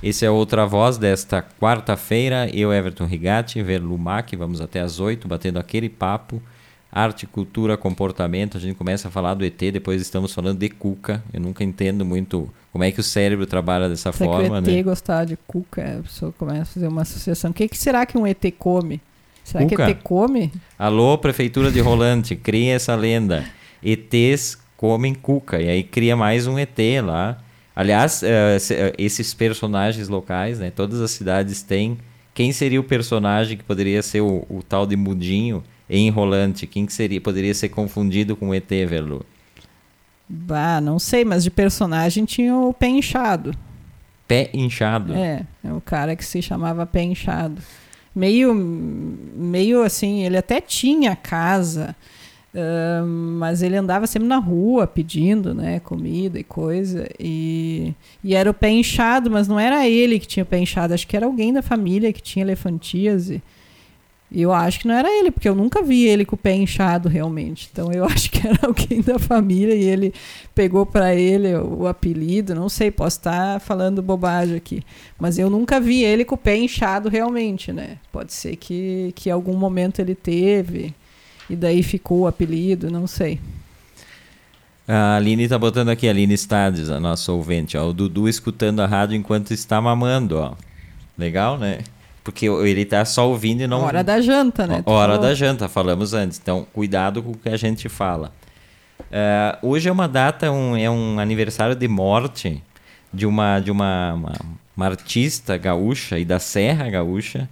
[0.03, 2.49] esse é outra voz desta quarta-feira.
[2.55, 4.35] Eu, Everton Rigatti, Ver Lumac.
[4.35, 6.43] Vamos até às oito, batendo aquele papo.
[6.91, 8.57] Arte, cultura, comportamento.
[8.57, 11.23] A gente começa a falar do ET, depois estamos falando de Cuca.
[11.33, 14.63] Eu nunca entendo muito como é que o cérebro trabalha dessa será forma.
[14.63, 14.83] Que o ET né?
[14.83, 17.51] gostar de Cuca, a pessoa começa a fazer uma associação.
[17.51, 19.03] O que, que será que um ET come?
[19.45, 19.85] Será Cuca?
[19.85, 20.51] que ET come?
[20.79, 23.45] Alô, Prefeitura de Rolante, cria essa lenda.
[23.83, 25.61] ETs comem Cuca.
[25.61, 27.39] E aí cria mais um ET lá
[27.75, 30.71] Aliás, uh, esses personagens locais, né?
[30.71, 31.99] Todas as cidades têm.
[32.35, 36.67] Quem seria o personagem que poderia ser o, o tal de Mudinho enrolante?
[36.67, 37.21] Quem que seria?
[37.21, 39.25] Poderia ser confundido com o ET, Verlu?
[40.29, 43.53] Bah, não sei, mas de personagem tinha o Pé Inchado.
[44.29, 45.13] Pé Inchado?
[45.13, 47.61] É, é o cara que se chamava Pé Inchado.
[48.15, 51.97] Meio, meio assim, ele até tinha casa
[52.53, 57.09] Uh, mas ele andava sempre na rua pedindo né, comida e coisa.
[57.19, 60.93] E, e era o pé inchado, mas não era ele que tinha o pé inchado,
[60.93, 63.41] acho que era alguém da família que tinha elefantíase.
[64.33, 66.55] E eu acho que não era ele, porque eu nunca vi ele com o pé
[66.55, 67.69] inchado realmente.
[67.73, 70.15] Então eu acho que era alguém da família e ele
[70.55, 72.55] pegou para ele o, apelido.
[72.55, 74.83] Não sei, posso estar falando bobagem aqui.
[75.19, 77.99] Mas eu nunca vi ele com o pé inchado realmente, né?
[78.13, 80.95] Pode ser que, que algum momento ele teve
[81.51, 83.41] e daí ficou o apelido, não sei.
[84.87, 88.81] A Aline tá botando aqui, a Aline Stades, a nossa ouvinte, ó, o Dudu escutando
[88.81, 90.55] a rádio enquanto está mamando, ó.
[91.19, 91.81] Legal, né?
[92.25, 93.83] Porque ele tá só ouvindo e não.
[93.83, 94.83] Hora da janta, né?
[94.87, 96.39] Hora da janta, falamos antes.
[96.43, 98.33] Então, cuidado com o que a gente fala.
[99.01, 102.63] Uh, hoje é uma data, um, é um aniversário de morte
[103.13, 104.33] de uma, de uma, uma,
[104.77, 107.49] uma artista gaúcha e da Serra Gaúcha,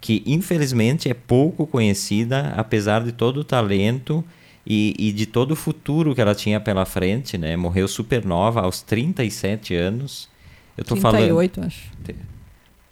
[0.00, 4.24] que infelizmente é pouco conhecida, apesar de todo o talento
[4.66, 7.56] e, e, de todo o futuro que ela tinha pela frente, né?
[7.56, 10.28] Morreu super nova, aos 37 anos.
[10.76, 11.66] Eu tô 38, falando...
[11.66, 11.90] acho.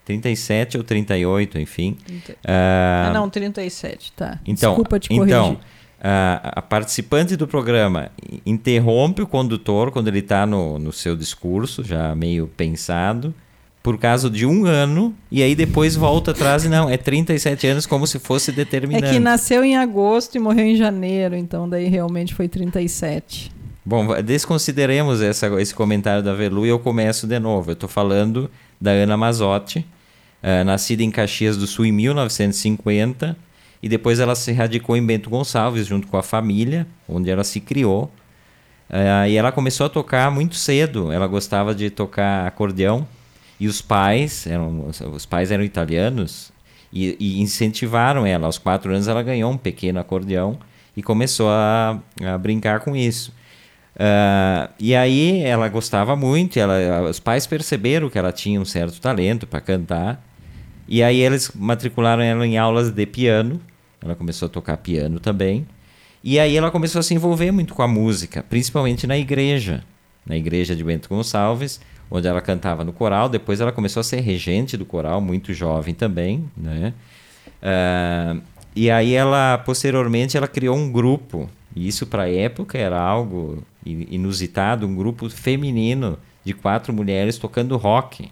[0.07, 1.99] 37 ou 38, enfim.
[2.09, 4.39] Uh, ah, não, 37, tá.
[4.47, 5.29] Então, Desculpa te corrigir.
[5.29, 5.59] Então, uh,
[6.43, 8.11] a participante do programa
[8.47, 13.35] interrompe o condutor quando ele está no, no seu discurso, já meio pensado,
[13.87, 17.87] por causa de um ano, e aí depois volta atrás e não, é 37 anos
[17.87, 19.07] como se fosse determinante.
[19.07, 23.53] É que nasceu em agosto e morreu em janeiro, então daí realmente foi 37.
[23.85, 27.71] Bom, desconsideremos essa, esse comentário da Velu e eu começo de novo.
[27.71, 29.87] Eu estou falando da Ana Mazotti,
[30.43, 33.37] uh, nascida em Caxias do Sul em 1950,
[33.81, 37.61] e depois ela se radicou em Bento Gonçalves junto com a família, onde ela se
[37.61, 38.11] criou.
[38.91, 41.13] Uh, e ela começou a tocar muito cedo.
[41.13, 43.07] Ela gostava de tocar acordeão
[43.59, 46.53] e os pais eram os pais eram italianos
[46.93, 48.47] e, e incentivaram ela.
[48.47, 50.59] Aos quatro anos ela ganhou um pequeno acordeão
[50.97, 53.35] e começou a, a brincar com isso.
[53.97, 59.01] Uh, e aí ela gostava muito, ela, os pais perceberam que ela tinha um certo
[59.01, 60.23] talento para cantar
[60.89, 63.61] e aí eles matricularam ela em aulas de piano.
[64.01, 65.67] Ela começou a tocar piano também.
[66.23, 69.85] E aí ela começou a se envolver muito com a música, principalmente na igreja,
[70.25, 73.29] na igreja de Bento Gonçalves, onde ela cantava no coral.
[73.29, 76.93] Depois ela começou a ser regente do coral, muito jovem também, né?
[77.63, 78.43] Uh,
[78.75, 81.49] e aí ela, posteriormente, ela criou um grupo.
[81.75, 87.77] E isso para a época era algo inusitado, um grupo feminino de quatro mulheres tocando
[87.77, 88.31] rock.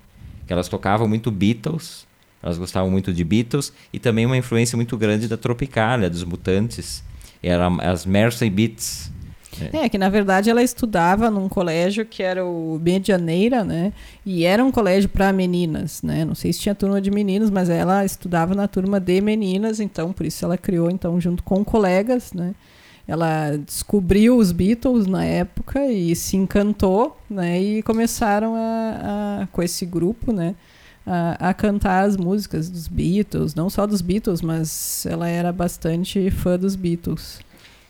[0.48, 2.06] Elas tocavam muito Beatles,
[2.42, 7.02] elas gostavam muito de Beatles e também uma influência muito grande da Tropicália, dos Mutantes.
[7.42, 9.10] Eram as Mercy Beats.
[9.72, 9.84] É.
[9.84, 13.92] é, que na verdade ela estudava num colégio que era o Medianeira, né?
[14.24, 16.24] E era um colégio para meninas, né?
[16.24, 20.12] Não sei se tinha turma de meninos, mas ela estudava na turma de meninas, então
[20.12, 22.54] por isso ela criou então junto com colegas, né?
[23.06, 27.60] Ela descobriu os Beatles na época e se encantou, né?
[27.60, 30.54] E começaram a, a com esse grupo, né?
[31.06, 36.30] a, a, cantar as músicas dos Beatles, não só dos Beatles, mas ela era bastante
[36.30, 37.40] fã dos Beatles.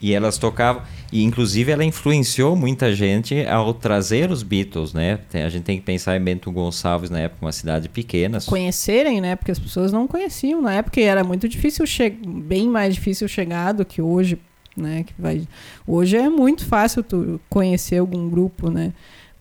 [0.05, 5.19] E elas tocavam, e inclusive ela influenciou muita gente ao trazer os Beatles, né?
[5.33, 8.39] a gente tem que pensar em Bento Gonçalves na época, uma cidade pequena.
[8.45, 9.35] Conhecerem, né?
[9.35, 11.87] Porque as pessoas não conheciam na época e era muito difícil,
[12.23, 14.39] bem mais difícil chegar do que hoje,
[14.77, 15.05] né?
[15.05, 15.49] Que vai,
[15.87, 18.93] hoje é muito fácil tu conhecer algum grupo, né?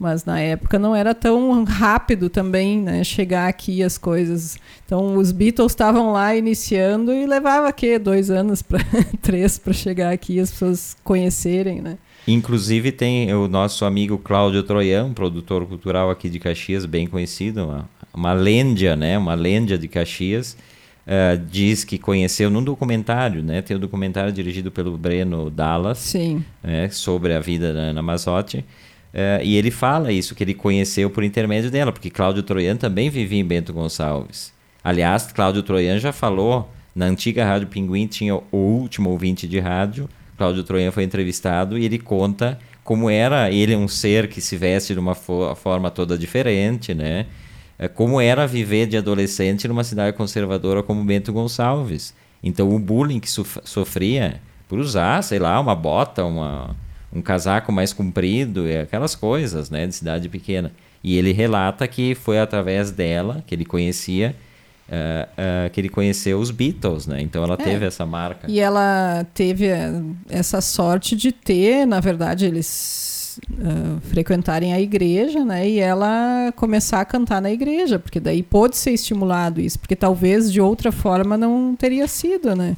[0.04, 4.58] Mas na época não era tão rápido também né, chegar aqui as coisas.
[4.86, 8.84] Então os Beatles estavam lá iniciando e levava que dois anos para
[9.24, 11.98] três para chegar aqui as pessoas conhecerem, né?
[12.28, 17.89] Inclusive tem o nosso amigo Cláudio Troian, produtor cultural aqui de Caxias, bem conhecido, uma,
[18.13, 19.18] uma lenda, né?
[19.18, 20.58] Uma lenda de Caxias.
[21.06, 23.62] Uh, diz que conheceu num documentário, né?
[23.62, 26.44] Tem um documentário dirigido pelo Breno Dallas, Sim.
[26.62, 26.89] Né?
[26.89, 28.66] sobre a vida da Ana Mazotti.
[29.13, 33.10] Uh, e ele fala isso, que ele conheceu por intermédio dela, porque Cláudio Troian também
[33.10, 34.52] vivia em Bento Gonçalves.
[34.84, 40.10] Aliás, Cláudio Troian já falou, na antiga Rádio Pinguim tinha o último ouvinte de rádio,
[40.36, 44.93] Cláudio Troian foi entrevistado e ele conta como era ele um ser que se veste
[44.93, 47.28] de uma fo forma toda diferente, né?
[47.80, 52.13] É, como era viver de adolescente numa cidade conservadora como Bento Gonçalves.
[52.43, 56.76] Então o bullying que sofria por usar, sei lá, uma bota, uma,
[57.13, 60.71] um casaco mais comprido, e aquelas coisas, né, de cidade pequena.
[61.04, 64.36] E ele relata que foi através dela que ele conhecia
[64.84, 67.21] Uh, uh, que ele conheceu os Beatles, né?
[67.21, 67.58] Então ela é.
[67.58, 68.52] teve essa marca.
[68.52, 69.89] E ela teve eh,
[70.30, 75.67] essa sorte de ter, na verdade, eles uh, frequentarem a igreja, né?
[75.67, 80.52] E ela começar a cantar na igreja, porque daí pôde ser estimulado isso, porque talvez
[80.52, 82.76] de outra forma não teria sido, né?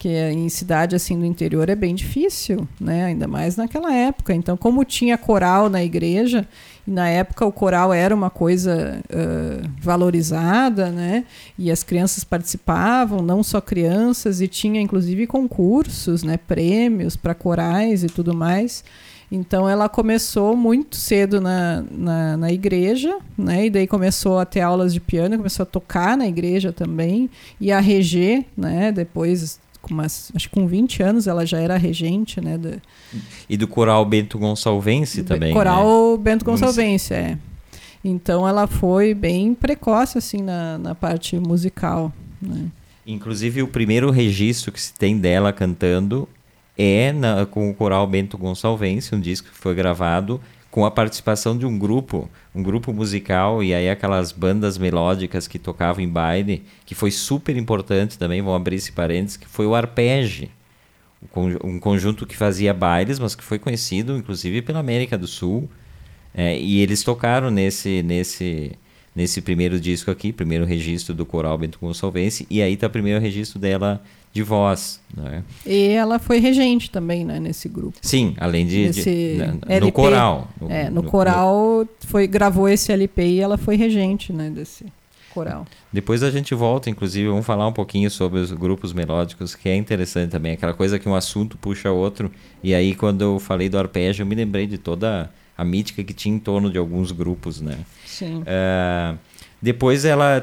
[0.00, 3.04] Que em cidade assim do interior é bem difícil, né?
[3.04, 4.32] Ainda mais naquela época.
[4.32, 6.48] Então, como tinha coral na igreja,
[6.88, 11.26] e na época o coral era uma coisa uh, valorizada, né?
[11.58, 16.38] E as crianças participavam, não só crianças, e tinha inclusive concursos, né?
[16.38, 18.82] Prêmios para corais e tudo mais.
[19.30, 23.66] Então ela começou muito cedo na, na, na, igreja, né?
[23.66, 27.28] E daí começou a ter aulas de piano, começou a tocar na igreja também,
[27.60, 28.90] e a reger, né?
[28.90, 32.56] Depois, com umas, acho que com 20 anos ela já era regente, né?
[32.58, 32.80] Do,
[33.48, 35.52] e do coral Bento Gonçalvense também.
[35.52, 36.22] Coral né?
[36.22, 37.38] Bento Gonçalvense, é.
[38.04, 42.12] Então ela foi bem precoce assim na, na parte musical.
[42.40, 42.66] Né?
[43.06, 46.28] Inclusive o primeiro registro que se tem dela cantando
[46.76, 50.40] é na, com o coral Bento Gonçalvense, um disco que foi gravado
[50.70, 55.58] com a participação de um grupo, um grupo musical e aí aquelas bandas melódicas que
[55.58, 59.74] tocavam em baile, que foi super importante também, vou abrir esse parênteses, que foi o
[59.74, 60.50] Arpege,
[61.62, 65.68] um conjunto que fazia bailes, mas que foi conhecido inclusive pela América do Sul,
[66.32, 68.72] é, e eles tocaram nesse, nesse,
[69.14, 73.20] nesse primeiro disco aqui, primeiro registro do coral Bento Gonçalvense, e aí está o primeiro
[73.20, 75.00] registro dela de voz.
[75.16, 75.42] Né?
[75.66, 77.98] E ela foi regente também né, nesse grupo.
[78.00, 80.48] Sim, além de, Nesse de na, no coral.
[80.60, 81.88] No, é, no, no coral no...
[82.06, 84.86] foi gravou esse LP e ela foi regente né, desse
[85.34, 85.66] coral.
[85.92, 89.76] Depois a gente volta, inclusive, vamos falar um pouquinho sobre os grupos melódicos, que é
[89.76, 92.30] interessante também, aquela coisa que um assunto puxa outro.
[92.62, 96.14] E aí quando eu falei do arpégio, eu me lembrei de toda a mítica que
[96.14, 97.76] tinha em torno de alguns grupos, né?
[98.06, 98.38] Sim.
[98.38, 99.18] Uh,
[99.60, 100.42] depois ela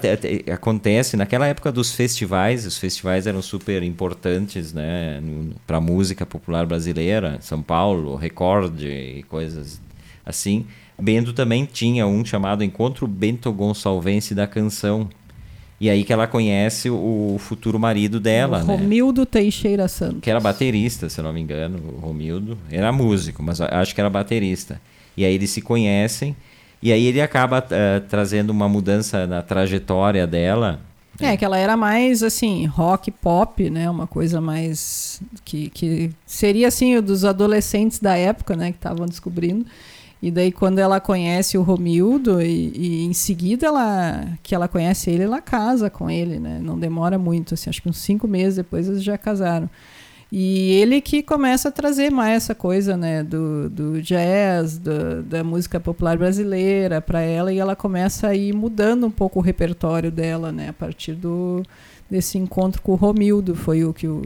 [0.54, 5.20] acontece naquela época dos festivais, os festivais eram super importantes, né,
[5.66, 9.82] para a música popular brasileira, São Paulo, Record e coisas
[10.24, 10.68] assim.
[11.00, 15.10] Bento também tinha um chamado Encontro Bento Gonçalvense da Canção.
[15.80, 18.76] E aí que ela conhece o futuro marido dela, o né?
[18.76, 20.22] Romildo Teixeira Santos.
[20.22, 22.58] Que era baterista, se não me engano, o Romildo.
[22.72, 24.80] Era músico, mas acho que era baterista.
[25.18, 26.36] E aí eles se conhecem
[26.82, 30.80] e aí ele acaba uh, trazendo uma mudança na trajetória dela.
[31.20, 33.90] É, que ela era mais, assim, rock pop, né?
[33.90, 35.20] Uma coisa mais...
[35.44, 38.72] Que, que seria, assim, o dos adolescentes da época, né?
[38.72, 39.66] Que estavam descobrindo.
[40.22, 45.10] E daí, quando ela conhece o Romildo, e, e, em seguida ela, que ela conhece
[45.10, 46.60] ele, ela casa com ele, né?
[46.62, 49.68] Não demora muito, assim, acho que uns cinco meses depois eles já casaram.
[50.32, 55.42] E ele que começa a trazer mais essa coisa, né, do, do jazz, do, da
[55.44, 60.12] música popular brasileira para ela, e ela começa a ir mudando um pouco o repertório
[60.12, 61.64] dela, né, a partir do,
[62.10, 64.22] desse encontro com o Romildo, foi o que o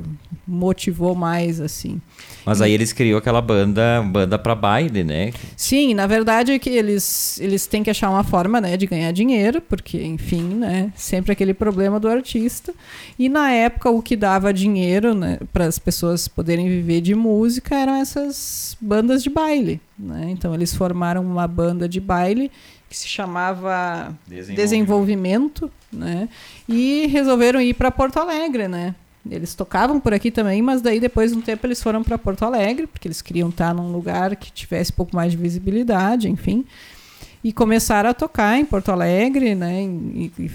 [0.47, 1.99] motivou mais, assim.
[2.45, 5.31] Mas aí eles criou aquela banda, banda para baile, né?
[5.55, 9.11] Sim, na verdade é que eles, eles têm que achar uma forma, né, de ganhar
[9.11, 12.73] dinheiro, porque, enfim, né, sempre aquele problema do artista.
[13.17, 17.75] E na época o que dava dinheiro, né, para as pessoas poderem viver de música
[17.75, 20.27] eram essas bandas de baile, né?
[20.29, 22.51] Então eles formaram uma banda de baile
[22.91, 26.27] que se chamava Desenvolvimento, Desenvolvimento né?
[26.67, 28.93] E resolveram ir para Porto Alegre, né?
[29.29, 32.43] Eles tocavam por aqui também, mas daí depois de um tempo eles foram para Porto
[32.43, 36.65] Alegre, porque eles queriam estar num lugar que tivesse um pouco mais de visibilidade, enfim.
[37.43, 39.81] E começaram a tocar em Porto Alegre, né?
[39.83, 40.51] E, e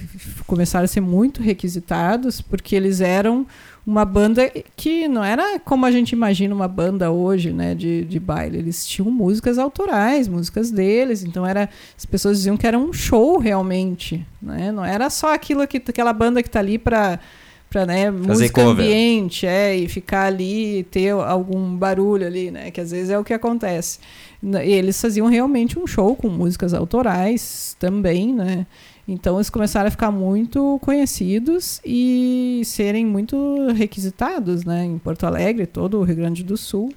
[0.47, 3.47] começaram a ser muito requisitados, porque eles eram
[3.87, 8.19] uma banda que não era como a gente imagina uma banda hoje, né, de, de
[8.19, 8.59] baile.
[8.59, 13.39] Eles tinham músicas autorais, músicas deles, então era as pessoas diziam que era um show
[13.39, 14.73] realmente, né?
[14.73, 17.21] Não era só aquilo que aquela banda que está ali para
[17.69, 18.87] para né, música cover.
[18.87, 23.19] ambiente, é, e ficar ali e ter algum barulho ali, né, que às vezes é
[23.19, 23.99] o que acontece.
[24.43, 28.67] E eles faziam realmente um show com músicas autorais também, né?
[29.09, 35.65] Então eles começaram a ficar muito conhecidos e serem muito requisitados, né, em Porto Alegre,
[35.65, 36.93] todo o Rio Grande do Sul.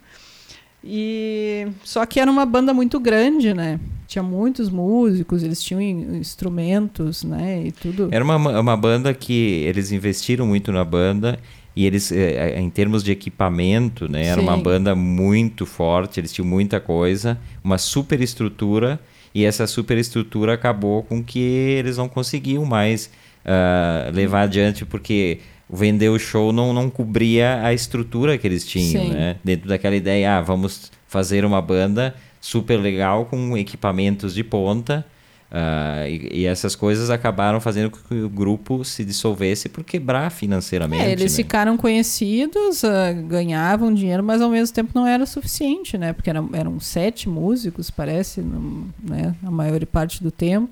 [0.83, 3.79] E só que era uma banda muito grande, né?
[4.07, 8.07] Tinha muitos músicos, eles tinham instrumentos, né, e tudo.
[8.11, 11.37] Era uma, uma banda que eles investiram muito na banda
[11.79, 14.47] e eles eh, eh, em termos de equipamento, né, era Sim.
[14.47, 18.99] uma banda muito forte, eles tinham muita coisa, uma super estrutura
[19.33, 23.09] e essa superestrutura acabou com que eles não conseguiam mais
[23.45, 25.39] uh, levar adiante, porque
[25.69, 29.13] vender o show não, não cobria a estrutura que eles tinham, Sim.
[29.13, 29.37] né?
[29.41, 35.05] Dentro daquela ideia, ah, vamos fazer uma banda super legal com equipamentos de ponta,
[35.51, 40.29] Uh, e, e, essas coisas acabaram fazendo com que o grupo se dissolvesse por quebrar
[40.29, 41.03] financeiramente.
[41.03, 41.37] É, eles né?
[41.37, 42.87] ficaram conhecidos, uh,
[43.27, 46.13] ganhavam dinheiro, mas ao mesmo tempo não era suficiente, né?
[46.13, 49.33] Porque eram, eram sete músicos, parece, no, né?
[49.43, 50.71] a maior parte do tempo.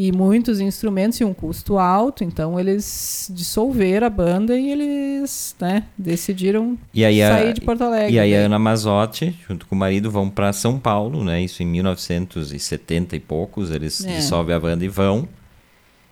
[0.00, 5.82] E muitos instrumentos e um custo alto, então eles dissolveram a banda e eles né,
[5.98, 8.14] decidiram aí sair a, de Porto Alegre.
[8.14, 11.42] E aí a Ana Mazotti, junto com o marido, vão para São Paulo, né?
[11.42, 14.14] Isso em 1970 e poucos, eles é.
[14.14, 15.28] dissolvem a banda e vão.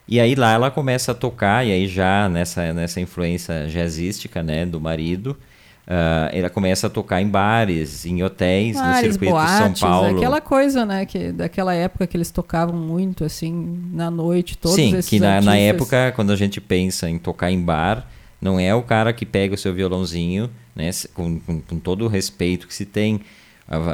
[0.09, 4.67] E aí lá ela começa a tocar, e aí já nessa, nessa influência jazzística, né,
[4.67, 5.37] do marido,
[5.87, 9.89] Uh, ela começa a tocar em bares, em hotéis, bares, no circuito boates, de São
[9.89, 10.17] Paulo.
[10.17, 14.97] Aquela coisa, né, que daquela época que eles tocavam muito, assim, na noite, todos Sim,
[14.97, 18.05] esses que na, na, época, quando a gente pensa em tocar em bar,
[18.41, 22.09] não é o cara que pega o seu violãozinho, né, com, com, com todo o
[22.09, 23.21] respeito que se tem,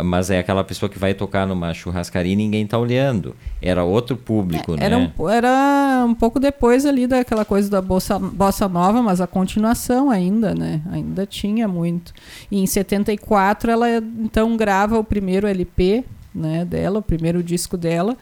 [0.04, 3.34] mas é aquela pessoa que vai tocar numa churrascaria e ninguém tá olhando.
[3.60, 5.12] Era outro público, é, era né?
[5.18, 10.10] Um, era um pouco depois ali daquela coisa da bossa, bossa nova, mas a continuação
[10.10, 10.82] ainda, né?
[10.90, 12.12] Ainda tinha muito.
[12.50, 16.04] E em 74 ela então grava o primeiro LP
[16.34, 18.16] né, dela, o primeiro disco dela.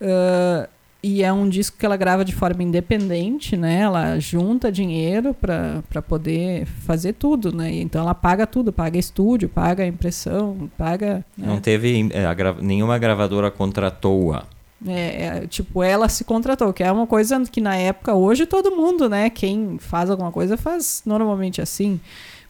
[0.00, 0.68] Uh,
[1.04, 3.80] e é um disco que ela grava de forma independente, né?
[3.80, 7.70] Ela junta dinheiro para poder fazer tudo, né?
[7.74, 11.22] Então ela paga tudo, paga estúdio, paga impressão, paga.
[11.36, 11.46] Né?
[11.46, 14.44] Não teve é, gra nenhuma gravadora contratou-a.
[14.86, 18.74] É, é, tipo, ela se contratou, que é uma coisa que na época, hoje todo
[18.74, 19.28] mundo, né?
[19.28, 22.00] Quem faz alguma coisa faz normalmente assim.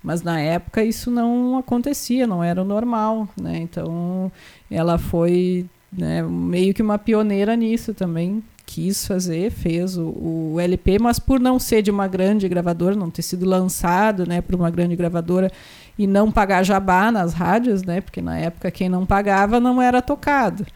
[0.00, 3.58] Mas na época isso não acontecia, não era o normal, né?
[3.58, 4.30] Então
[4.70, 5.66] ela foi
[5.96, 8.42] né, meio que uma pioneira nisso também.
[8.66, 10.06] Quis fazer, fez o,
[10.54, 14.40] o, LP, mas por não ser de uma grande gravadora, não ter sido lançado né,
[14.40, 15.52] por uma grande gravadora
[15.98, 20.00] e não pagar jabá nas rádios, né, porque na época quem não pagava não era
[20.00, 20.66] tocado.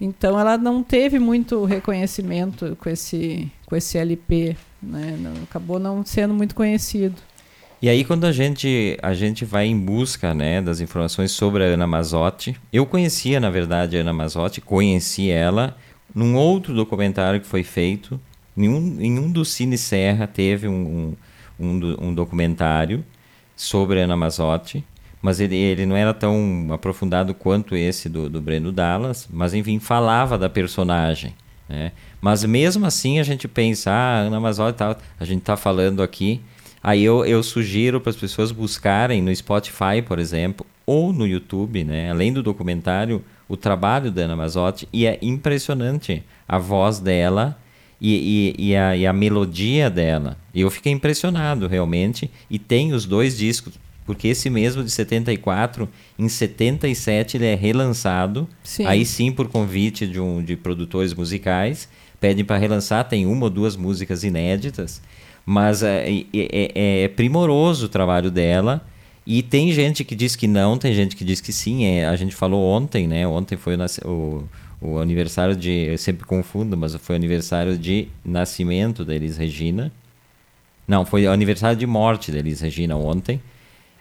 [0.00, 6.04] Então ela não teve muito reconhecimento com esse, com esse LP, né, não, acabou não
[6.04, 7.16] sendo muito conhecido.
[7.82, 11.66] E aí quando a gente a gente vai em busca, né, das informações sobre a
[11.68, 15.76] Ana Mazotti, eu conhecia na verdade a Ana Mazotti, conheci ela
[16.14, 18.20] num outro documentário que foi feito,
[18.56, 21.16] em um, em um do Cine Serra teve um,
[21.58, 23.02] um, um, um documentário
[23.56, 24.84] sobre a Ana Mazotti,
[25.22, 29.78] mas ele, ele não era tão aprofundado quanto esse do, do Breno Dallas, mas enfim,
[29.78, 31.34] falava da personagem.
[31.68, 31.92] Né?
[32.20, 36.42] Mas mesmo assim a gente pensa, ah, Ana Mazotti, tá, a gente está falando aqui
[36.82, 41.84] Aí eu, eu sugiro para as pessoas buscarem no Spotify, por exemplo, ou no YouTube,
[41.84, 42.10] né?
[42.10, 44.88] além do documentário, o trabalho da Ana Mazotti.
[44.92, 47.58] E é impressionante a voz dela
[48.00, 50.36] e, e, e, a, e a melodia dela.
[50.54, 52.30] E eu fiquei impressionado, realmente.
[52.48, 53.74] E tem os dois discos,
[54.06, 58.48] porque esse mesmo de 74, em 77 ele é relançado.
[58.64, 58.86] Sim.
[58.86, 61.88] Aí sim, por convite de, um, de produtores musicais.
[62.18, 65.00] Pedem para relançar, tem uma ou duas músicas inéditas.
[65.44, 68.84] Mas é, é, é, é, primoroso o trabalho dela.
[69.26, 71.84] E tem gente que diz que não, tem gente que diz que sim.
[71.84, 73.26] É, a gente falou ontem, né?
[73.26, 74.48] Ontem foi o, o,
[74.80, 75.70] o aniversário de.
[75.70, 79.92] Eu sempre confundo, mas foi o aniversário de nascimento da Elis Regina.
[80.86, 83.40] Não, foi o aniversário de morte da Elis Regina ontem.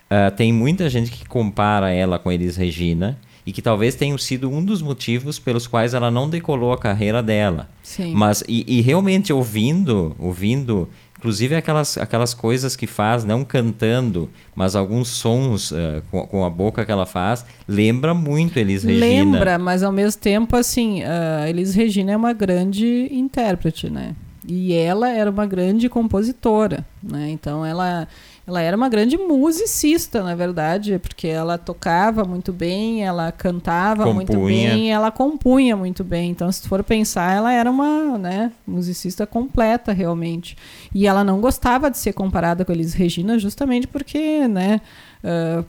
[0.09, 4.49] Uh, tem muita gente que compara ela com Elis Regina e que talvez tenha sido
[4.49, 7.69] um dos motivos pelos quais ela não decolou a carreira dela.
[7.83, 8.13] Sim.
[8.13, 14.73] Mas e, e realmente ouvindo, ouvindo Inclusive aquelas, aquelas coisas que faz, não cantando, mas
[14.73, 19.05] alguns sons uh, com, com, a boca que ela faz, lembra muito Elis Regina.
[19.05, 24.15] Lembra, mas ao mesmo tempo, assim, uh, Elis Regina é uma grande intérprete, né?
[24.47, 27.29] E ela era uma grande compositora, né?
[27.29, 28.07] Então ela
[28.49, 34.15] ela era uma grande musicista, na verdade, porque ela tocava muito bem, ela cantava compunha.
[34.15, 36.31] muito bem, ela compunha muito bem.
[36.31, 40.57] Então, se for pensar, ela era uma né, musicista completa, realmente.
[40.93, 44.81] E ela não gostava de ser comparada com Elis Regina, justamente porque, né?
[45.23, 45.63] Uh,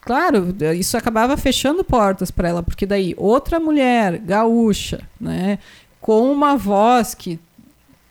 [0.00, 5.58] claro, isso acabava fechando portas para ela, porque daí outra mulher gaúcha, né,
[6.00, 7.40] com uma voz que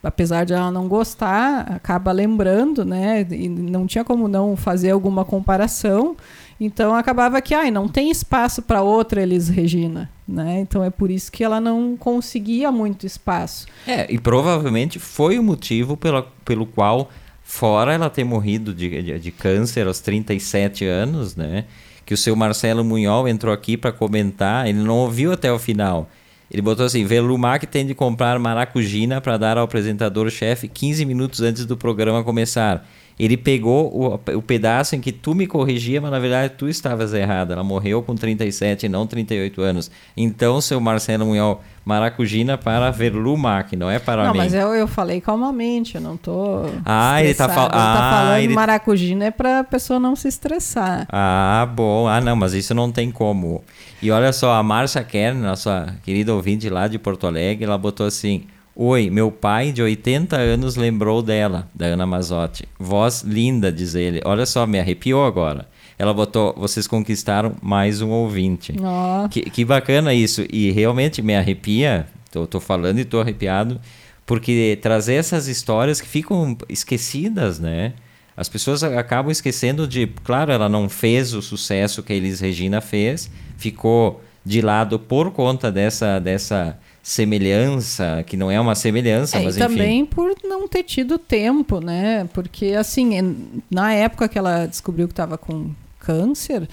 [0.02, 3.26] apesar de ela não gostar, acaba lembrando, né?
[3.30, 6.16] E não tinha como não fazer alguma comparação.
[6.58, 10.60] Então acabava que, ai, não tem espaço para outra Elis Regina, né?
[10.60, 13.66] Então é por isso que ela não conseguia muito espaço.
[13.86, 17.10] É, e provavelmente foi o motivo pela, pelo qual,
[17.42, 21.64] fora ela ter morrido de, de, de câncer aos 37 anos, né?
[22.04, 26.08] Que o seu Marcelo Munhol entrou aqui para comentar, ele não ouviu até o final.
[26.50, 31.64] Ele botou assim: Velumac tem de comprar maracujina para dar ao apresentador-chefe 15 minutos antes
[31.64, 32.86] do programa começar.
[33.20, 37.12] Ele pegou o, o pedaço em que tu me corrigia, mas na verdade tu estavas
[37.12, 37.52] errada.
[37.52, 39.90] Ela morreu com 37 e não 38 anos.
[40.16, 44.38] Então, seu Marcelo Munhol, maracujina para Verlumac, não é para não, mim.
[44.38, 46.62] Não, mas eu, eu falei calmamente, eu não tô.
[46.82, 47.66] Ah, ele tá, fal...
[47.66, 48.54] ele tá ah, falando ele...
[48.54, 51.06] maracujina é para a pessoa não se estressar.
[51.10, 52.08] Ah, bom.
[52.08, 53.62] Ah, não, mas isso não tem como.
[54.00, 58.06] E olha só, a Márcia Kern, nossa querida ouvinte lá de Porto Alegre, ela botou
[58.06, 58.46] assim:
[58.82, 62.66] Oi, meu pai de 80 anos lembrou dela, da Ana Mazotti.
[62.78, 64.22] Voz linda, diz ele.
[64.24, 65.68] Olha só, me arrepiou agora.
[65.98, 68.74] Ela botou, vocês conquistaram mais um ouvinte.
[68.82, 69.28] Ó.
[69.28, 70.46] Que, que bacana isso.
[70.50, 72.06] E realmente me arrepia.
[72.32, 73.78] Tô, tô falando e tô arrepiado.
[74.24, 77.92] Porque trazer essas histórias que ficam esquecidas, né?
[78.34, 80.06] As pessoas acabam esquecendo de.
[80.24, 85.32] Claro, ela não fez o sucesso que a Elis Regina fez, ficou de lado por
[85.32, 89.68] conta dessa, dessa semelhança, que não é uma semelhança, É, mas e enfim.
[89.68, 92.28] também por não ter tido tempo, né?
[92.32, 96.68] Porque, assim, em- na época que ela descobriu que estava com câncer,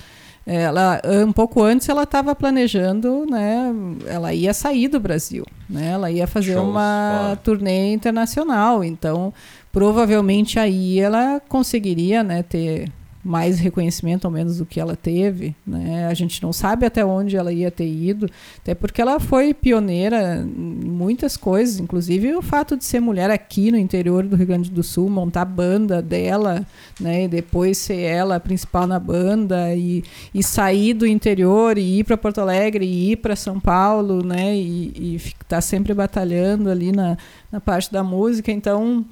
[0.46, 3.70] ela, um pouco antes ela estava planejando, né?
[4.06, 5.90] Ela ia sair do Brasil, né?
[5.92, 7.36] Ela ia fazer Shows uma fora.
[7.38, 9.34] turnê internacional, então
[9.74, 12.44] provavelmente aí ela conseguiria, né?
[12.44, 12.90] Ter
[13.28, 16.08] mais reconhecimento, ao menos do que ela teve, né?
[16.08, 20.38] A gente não sabe até onde ela ia ter ido, até porque ela foi pioneira
[20.38, 24.72] em muitas coisas, inclusive o fato de ser mulher aqui no interior do Rio Grande
[24.72, 26.66] do Sul, montar a banda dela,
[27.02, 27.26] né?
[27.26, 32.06] E depois ser ela a principal na banda e, e sair do interior e ir
[32.06, 34.56] para Porto Alegre e ir para São Paulo, né?
[34.56, 37.18] E estar sempre batalhando ali na,
[37.52, 38.54] na parte da música.
[38.54, 39.06] Então,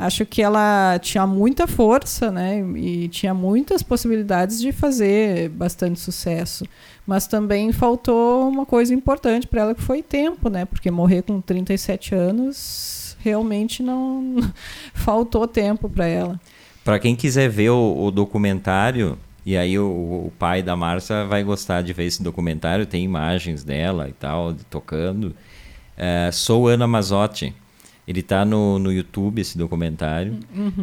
[0.00, 2.60] acho que ela tinha muita força, né?
[2.76, 6.64] E tinha muitas possibilidades de fazer bastante sucesso.
[7.06, 10.64] Mas também faltou uma coisa importante para ela que foi tempo, né?
[10.64, 14.36] Porque morrer com 37 anos realmente não
[14.94, 16.40] faltou tempo para ela.
[16.82, 21.42] Para quem quiser ver o, o documentário, e aí o, o pai da Márcia vai
[21.42, 25.34] gostar de ver esse documentário, tem imagens dela e tal, tocando.
[25.96, 27.54] É, Sou Ana Mazotti.
[28.10, 30.36] Ele tá no, no YouTube, esse documentário.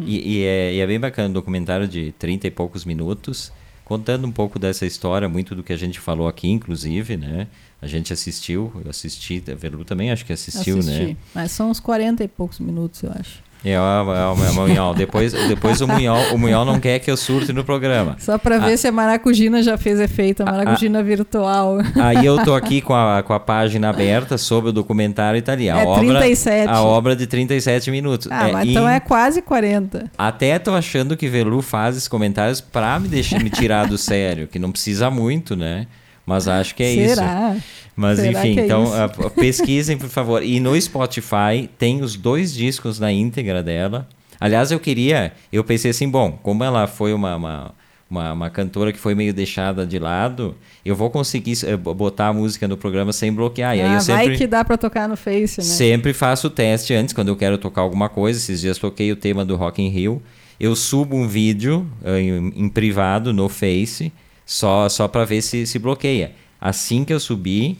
[0.06, 3.52] E, e é, e é bem bacana, um documentário de 30 e poucos minutos,
[3.84, 7.46] contando um pouco dessa história, muito do que a gente falou aqui, inclusive, né?
[7.82, 11.04] A gente assistiu, eu assisti, a Velu também acho que assistiu, Assisti.
[11.04, 11.16] né?
[11.34, 13.42] Mas são uns 40 e poucos minutos, eu acho.
[13.64, 14.94] É, ó, ó, ó, Munhol.
[14.94, 18.16] Depois, depois o, Munhol, o Munhol não quer que eu surte no programa.
[18.18, 21.78] Só para ver se a maracujina já fez efeito, a maracujina virtual.
[21.96, 25.52] Aí eu tô aqui com a, com a página aberta sobre o documentário e tá
[25.52, 25.68] ali.
[25.68, 26.70] A É obra, 37.
[26.70, 28.28] A obra de 37 minutos.
[28.30, 30.10] Ah, É, mas então é quase 40.
[30.16, 34.46] Até tô achando que Velu faz esses comentários pra me deixar me tirar do sério,
[34.46, 35.86] que não precisa muito, né?
[36.28, 37.14] Mas acho que é isso.
[37.14, 37.56] Será?
[37.96, 39.30] Mas Será enfim, é então isso?
[39.30, 40.42] pesquisem, por favor.
[40.42, 44.06] E no Spotify tem os dois discos na íntegra dela.
[44.38, 47.74] Aliás, eu queria, eu pensei assim, bom, como ela foi uma, uma,
[48.10, 50.54] uma, uma cantora que foi meio deixada de lado,
[50.84, 53.76] eu vou conseguir eh, bo- botar a música no programa sem bloquear.
[53.76, 55.64] E aí ah, eu sempre, vai que dá para tocar no Face, né?
[55.64, 58.38] sempre faço o teste antes, quando eu quero tocar alguma coisa.
[58.38, 60.22] Esses dias toquei o tema do Rock in Rio.
[60.60, 64.12] Eu subo um vídeo eh, em, em privado no Face,
[64.48, 66.32] só, só para ver se, se bloqueia.
[66.58, 67.76] Assim que eu subi,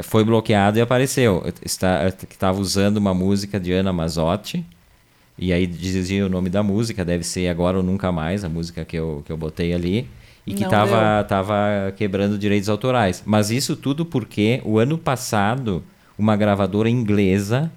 [0.00, 1.42] foi bloqueado e apareceu.
[1.44, 4.64] Eu estava usando uma música de Ana Mazotti.
[5.36, 8.84] E aí dizia o nome da música, deve ser Agora ou Nunca Mais, a música
[8.84, 10.08] que eu, que eu botei ali.
[10.46, 13.24] E que estava tava quebrando direitos autorais.
[13.26, 15.82] Mas isso tudo porque o ano passado,
[16.16, 17.72] uma gravadora inglesa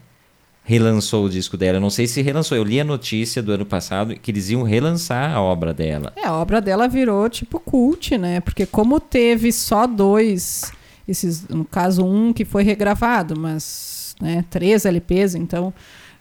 [0.67, 1.77] relançou o disco dela.
[1.77, 2.57] Eu não sei se relançou.
[2.57, 6.11] Eu li a notícia do ano passado que eles iam relançar a obra dela.
[6.13, 8.41] É, a obra dela virou tipo cult, né?
[8.41, 10.73] Porque como teve só dois,
[11.07, 15.73] esses, no caso um que foi regravado, mas né, três LPs, então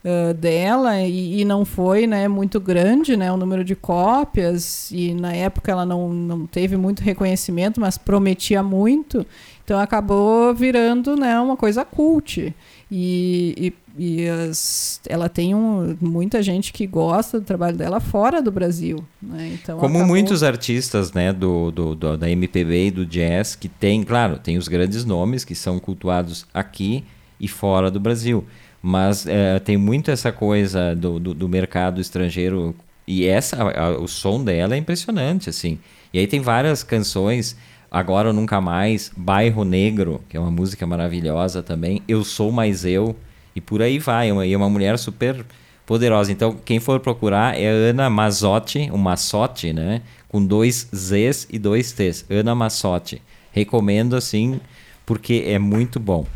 [0.07, 5.13] ah, dela e, e não foi né, muito grande né, o número de cópias e
[5.13, 9.27] na época ela não, não teve muito reconhecimento, mas prometia muito,
[9.65, 12.55] então acabou virando né, uma coisa cult.
[12.89, 18.43] E, e, e as- ela tem um- muita gente que gosta do trabalho dela fora
[18.43, 19.05] do Brasil.
[19.23, 19.53] Né?
[19.55, 23.69] Então, Como acabou- muitos artistas né, do, do, do- da MPB e do jazz, que
[23.69, 27.05] tem, claro, tem os grandes nomes que são cultuados aqui
[27.41, 28.45] e fora do Brasil.
[28.83, 32.75] Mas eh, tem muito essa coisa do, do, do mercado estrangeiro.
[33.07, 35.79] E essa, a- a- o som dela é impressionante, assim.
[36.13, 37.57] E aí tem várias canções.
[37.91, 42.03] Agora ou Nunca Mais, Bairro Negro, que é uma música maravilhosa também.
[42.07, 43.17] Eu Sou Mais Eu.
[43.57, 44.31] E por aí vai.
[44.31, 45.45] E é uma mulher super
[45.87, 46.31] poderosa.
[46.31, 50.03] Então, quem for procurar é Ana Mazzotti, o Massotti, né?
[50.29, 52.27] Com dois Zs e dois Ts.
[52.29, 53.23] Ana Massotti.
[53.53, 54.61] Recomendo, assim,
[55.07, 56.27] porque é muito bom.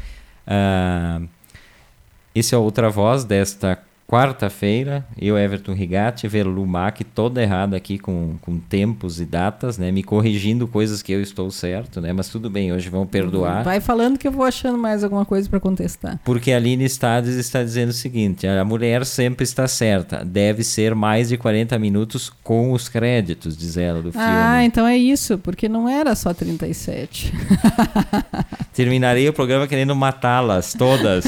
[0.46, 1.20] Ah,
[2.34, 3.78] esse é Outra Voz desta
[4.10, 5.06] quarta-feira.
[5.16, 9.92] Eu, Everton Rigatti, Verlu Mac, toda errada aqui com, com tempos e datas, né?
[9.92, 12.12] Me corrigindo coisas que eu estou certo, né?
[12.12, 13.62] Mas tudo bem, hoje vão perdoar.
[13.62, 16.18] Vai falando que eu vou achando mais alguma coisa para contestar.
[16.24, 20.24] Porque a Aline Stades está dizendo o seguinte: a mulher sempre está certa.
[20.24, 24.26] Deve ser mais de 40 minutos com os créditos, diz ela do filme.
[24.26, 27.32] Ah, então é isso, porque não era só 37.
[28.80, 31.24] terminarei o programa querendo matá-las todas.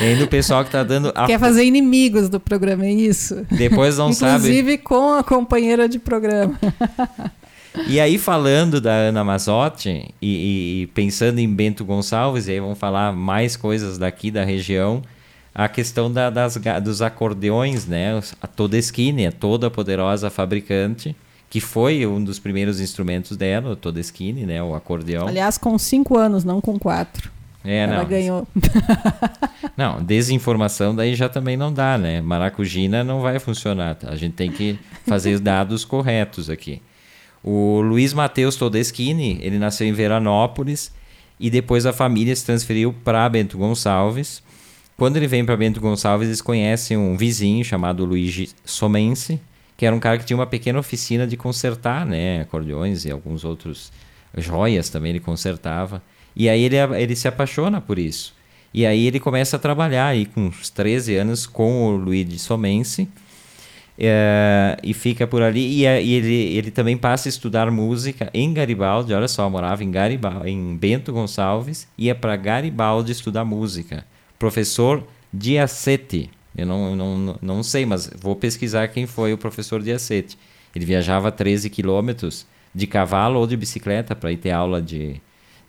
[0.00, 1.12] e ainda o pessoal que está dando.
[1.14, 1.26] A...
[1.26, 1.64] Quer fazer
[1.94, 3.46] inimigos do programa, é isso?
[3.50, 4.48] Depois não Inclusive sabe.
[4.48, 6.58] Inclusive com a companheira de programa.
[7.88, 12.78] E aí, falando da Ana Mazotti e, e, pensando em Bento Gonçalves, e aí vamos
[12.78, 15.02] falar mais coisas daqui da região,
[15.52, 18.20] a questão da, das, dos acordeões, né?
[18.40, 21.16] A Todeschini, a toda poderosa fabricante,
[21.50, 24.62] que foi um dos primeiros instrumentos dela, o Todeschini, né?
[24.62, 25.26] O acordeão.
[25.26, 27.28] Aliás, com cinco anos, não com quatro.
[27.64, 28.04] É, Ela não.
[28.04, 28.46] ganhou.
[29.76, 32.20] não, desinformação daí já também não dá, né?
[32.20, 33.96] Maracujina não vai funcionar.
[34.04, 36.82] A gente tem que fazer os dados corretos aqui.
[37.42, 40.92] O Luiz Matheus Todeschini, ele nasceu em Veranópolis
[41.40, 44.42] e depois a família se transferiu para Bento Gonçalves.
[44.96, 49.40] Quando ele vem para Bento Gonçalves, eles conhecem um vizinho chamado Luigi Somense,
[49.76, 53.44] que era um cara que tinha uma pequena oficina de consertar, né, acordeões e alguns
[53.44, 53.90] outros
[54.36, 56.02] joias também ele consertava.
[56.36, 58.34] E aí ele, ele se apaixona por isso.
[58.72, 63.08] E aí ele começa a trabalhar aí com uns 13 anos com o Luigi Somense.
[63.96, 68.52] É, e fica por ali e, e, ele, ele também passa a estudar música em
[68.52, 74.04] Garibaldi, olha só, morava em Garibaldi, em Bento Gonçalves, ia para Garibaldi estudar música.
[74.36, 80.36] Professor Diacete, eu não, não, não sei, mas vou pesquisar quem foi o professor Diacete.
[80.74, 85.20] Ele viajava 13 quilômetros de cavalo ou de bicicleta para ir ter aula de,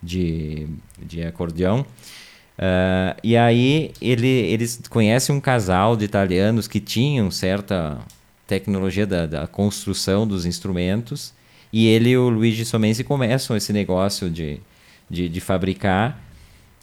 [0.05, 0.67] de,
[1.01, 1.85] de acordeão.
[2.57, 7.97] Uh, e aí ele, eles conhecem um casal de italianos que tinham certa
[8.47, 11.33] tecnologia da, da construção dos instrumentos
[11.73, 14.61] e ele e o Luigi Somensi começam esse negócio de,
[15.09, 16.21] de, de fabricar.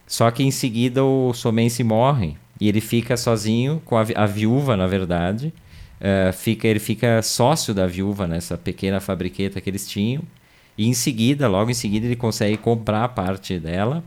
[0.06, 4.76] Só que em seguida o Somensi morre e ele fica sozinho com a, a viúva,
[4.76, 5.54] na verdade.
[5.98, 10.22] Uh, fica, ele fica sócio da viúva nessa pequena fabriqueta que eles tinham.
[10.76, 14.02] E em seguida, logo em seguida, ele consegue comprar parte dela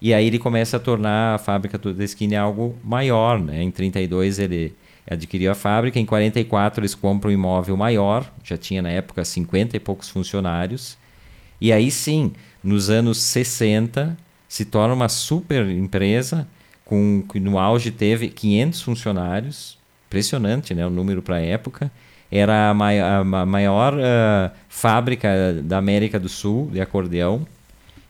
[0.00, 3.62] e aí ele começa a tornar a fábrica esquina algo maior, né?
[3.62, 4.74] Em 32 ele
[5.08, 9.76] adquiriu a fábrica, em 44 eles compram um imóvel maior, já tinha na época 50
[9.76, 10.98] e poucos funcionários.
[11.60, 12.32] E aí sim,
[12.64, 14.16] nos anos 60,
[14.48, 16.48] se torna uma super empresa
[16.84, 21.92] com no auge teve 500 funcionários, impressionante, né, o número para a época.
[22.34, 25.28] Era a, a maior uh, fábrica
[25.62, 27.46] da América do Sul de acordeão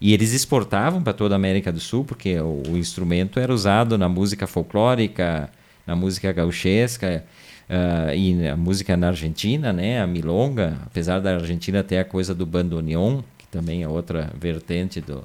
[0.00, 3.96] e eles exportavam para toda a América do Sul, porque o, o, instrumento era usado
[3.96, 5.48] na música folclórica,
[5.86, 7.24] na música gauchesca
[7.70, 10.00] uh, e na música na Argentina, né?
[10.00, 15.00] A milonga, apesar da Argentina ter a coisa do bandoneon, que também é outra vertente
[15.00, 15.22] do,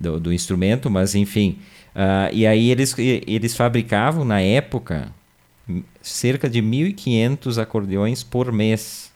[0.00, 1.58] do, do instrumento, mas enfim.
[1.94, 5.08] Uh, e aí eles, eles fabricavam, na época,
[6.02, 9.10] cerca de 1.500 acordeões por mês.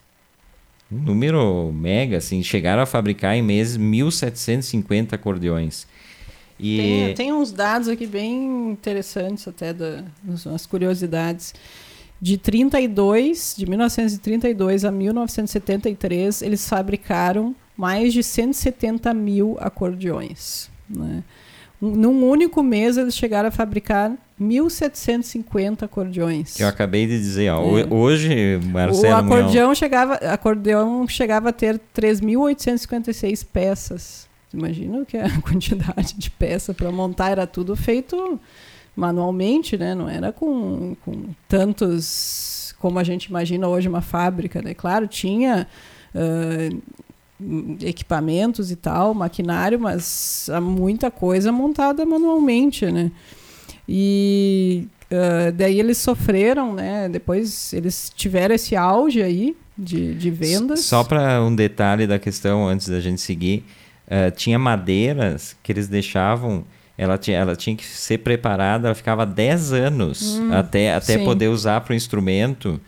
[0.91, 5.87] Um número mega, assim, chegaram a fabricar em meses 1.750 acordeões.
[6.59, 6.77] E...
[6.77, 10.03] Tem, tem, uns dados aqui bem interessantes até, da,
[10.45, 11.53] umas curiosidades.
[12.21, 20.69] De 32, de 1932 a 1973, eles fabricaram mais de 170 mil acordeões.
[20.89, 21.23] Né?
[21.81, 24.11] Num único mês, eles chegaram a fabricar
[24.41, 26.59] 1.750 acordeões.
[26.59, 27.85] Eu acabei de dizer, ó, é.
[27.89, 29.13] hoje, Marcelo...
[29.13, 34.27] O acordeão chegava, acordeão chegava a ter 3.856 peças.
[34.53, 38.39] Imagina o que é a quantidade de peça para montar, era tudo feito
[38.95, 39.93] manualmente, né?
[39.93, 44.73] Não era com, com tantos como a gente imagina hoje uma fábrica, né?
[44.73, 45.67] Claro, tinha
[46.13, 46.81] uh,
[47.81, 53.11] equipamentos e tal, maquinário, mas há muita coisa montada manualmente, né?
[53.87, 57.09] E uh, daí eles sofreram, né?
[57.09, 60.81] Depois eles tiveram esse auge aí de, de vendas.
[60.81, 63.63] Só para um detalhe da questão antes da gente seguir,
[64.07, 66.63] uh, tinha madeiras que eles deixavam
[66.97, 71.49] ela tinha, ela tinha que ser preparada, ela ficava 10 anos hum, até, até poder
[71.49, 72.79] usar para o instrumento.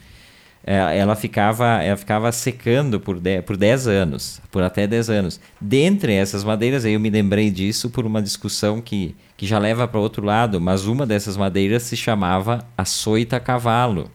[0.70, 5.40] É, ela ficava, ela ficava secando por 10, por 10 anos, por até 10 anos.
[5.62, 9.88] Dentre essas madeiras, aí eu me lembrei disso por uma discussão que, que já leva
[9.88, 14.12] para outro lado, mas uma dessas madeiras se chamava açoita cavalo.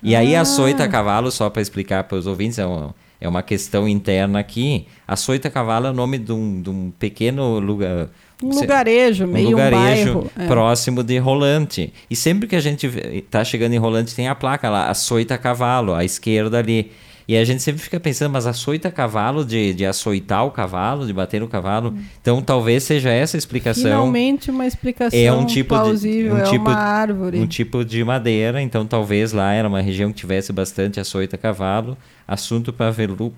[0.00, 0.20] E ah.
[0.20, 4.38] aí, açoita cavalo, só para explicar para os ouvintes, é uma, é uma questão interna
[4.38, 4.86] aqui.
[5.08, 8.10] Açoita cavalo é o nome de um, de um pequeno lugar
[8.44, 10.30] um lugarejo, meio um, lugarejo um bairro.
[10.38, 10.46] É.
[10.46, 11.92] próximo de Rolante.
[12.08, 15.94] E sempre que a gente está chegando em Rolante, tem a placa lá, açoita cavalo,
[15.94, 16.90] à esquerda ali.
[17.26, 21.12] E a gente sempre fica pensando, mas açoita cavalo, de, de açoitar o cavalo, de
[21.12, 21.90] bater o cavalo.
[21.90, 22.02] Hum.
[22.20, 23.84] Então talvez seja essa a explicação.
[23.84, 27.38] Finalmente uma explicação é um tipo plausível, de, um é tipo, uma árvore.
[27.38, 31.96] Um tipo de madeira, então talvez lá era uma região que tivesse bastante açoita cavalo.
[32.28, 32.92] Assunto para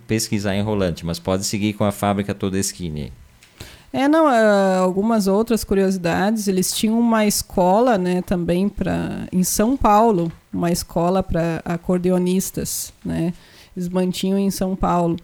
[0.07, 3.11] pesquisar em Rolante, mas pode seguir com a fábrica toda esquina.
[3.97, 6.49] É, não, uh, algumas outras curiosidades.
[6.49, 13.32] Eles tinham uma escola, né, também para em São Paulo, uma escola para acordeonistas, né?
[13.74, 15.16] Eles mantinham em São Paulo.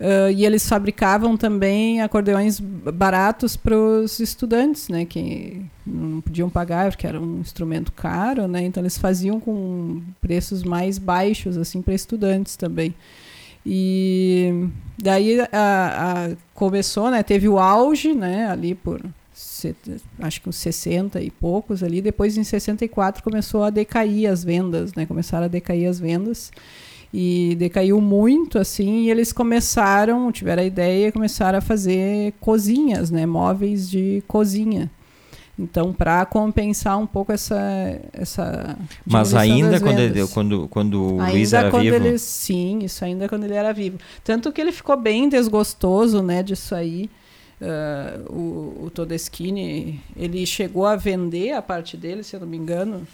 [0.00, 6.90] Uh, e eles fabricavam também acordeões baratos para os estudantes, né, que não podiam pagar
[6.90, 11.94] porque era um instrumento caro, né, então eles faziam com preços mais baixos assim para
[11.94, 12.92] estudantes também.
[13.70, 14.66] E
[14.96, 18.98] daí a, a, começou, né, teve o auge, né, ali por
[20.20, 24.94] acho que uns 60 e poucos ali, depois em 64 começou a decair as vendas,
[24.94, 26.50] né, começaram a decair as vendas.
[27.12, 33.24] E decaiu muito assim e eles começaram tiveram a ideia começaram a fazer cozinhas né
[33.24, 34.90] móveis de cozinha
[35.58, 41.32] então para compensar um pouco essa essa mas ainda quando ele, quando quando o ainda
[41.32, 41.96] Luiz era quando vivo?
[41.96, 43.98] ele, sim isso ainda quando ele era vivo.
[44.22, 47.10] Tanto que ele ficou bem desgostoso né disso aí.
[47.60, 52.56] Uh, o, o Todeschini ele chegou a vender a parte dele se eu não me
[52.56, 53.04] engano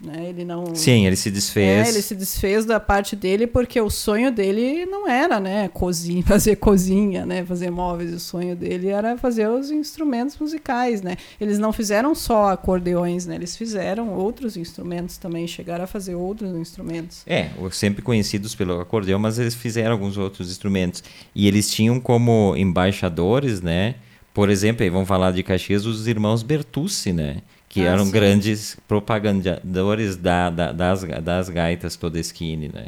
[0.00, 0.28] né?
[0.28, 0.74] Ele não.
[0.74, 1.88] Sim, ele se desfez.
[1.88, 6.22] É, ele se desfez da parte dele porque o sonho dele não era, né, cozinha,
[6.26, 8.12] fazer cozinha, né, fazer móveis.
[8.12, 11.16] O sonho dele era fazer os instrumentos musicais, né.
[11.40, 16.54] Eles não fizeram só acordeões, né, eles fizeram outros instrumentos também, chegaram a fazer outros
[16.56, 17.22] instrumentos.
[17.26, 21.02] É, sempre conhecidos pelo acordeão, mas eles fizeram alguns outros instrumentos
[21.34, 23.94] e eles tinham como embaixadores, né.
[24.34, 27.38] Por exemplo, vamos falar de Caxias, os irmãos Bertucci, né?
[27.76, 28.10] Que ah, eram sim.
[28.10, 32.86] grandes propagandadores da, da, das, das gaitas Todeschini, né?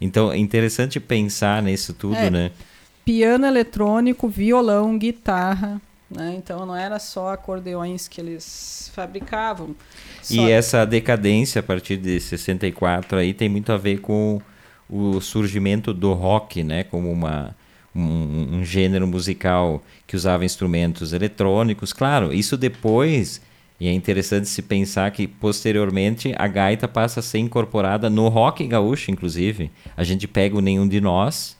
[0.00, 2.52] Então, é interessante pensar nisso tudo, é, né?
[3.04, 6.36] Piano eletrônico, violão, guitarra, né?
[6.38, 9.74] Então, não era só acordeões que eles fabricavam.
[10.30, 14.40] E essa decadência a partir de 64 aí tem muito a ver com
[14.88, 16.84] o surgimento do rock, né?
[16.84, 17.56] Como uma,
[17.92, 21.92] um, um gênero musical que usava instrumentos eletrônicos.
[21.92, 23.40] Claro, isso depois
[23.80, 28.66] e é interessante se pensar que, posteriormente, a gaita passa a ser incorporada no rock
[28.66, 29.70] gaúcho, inclusive.
[29.96, 31.56] A gente pega o Nenhum de Nós,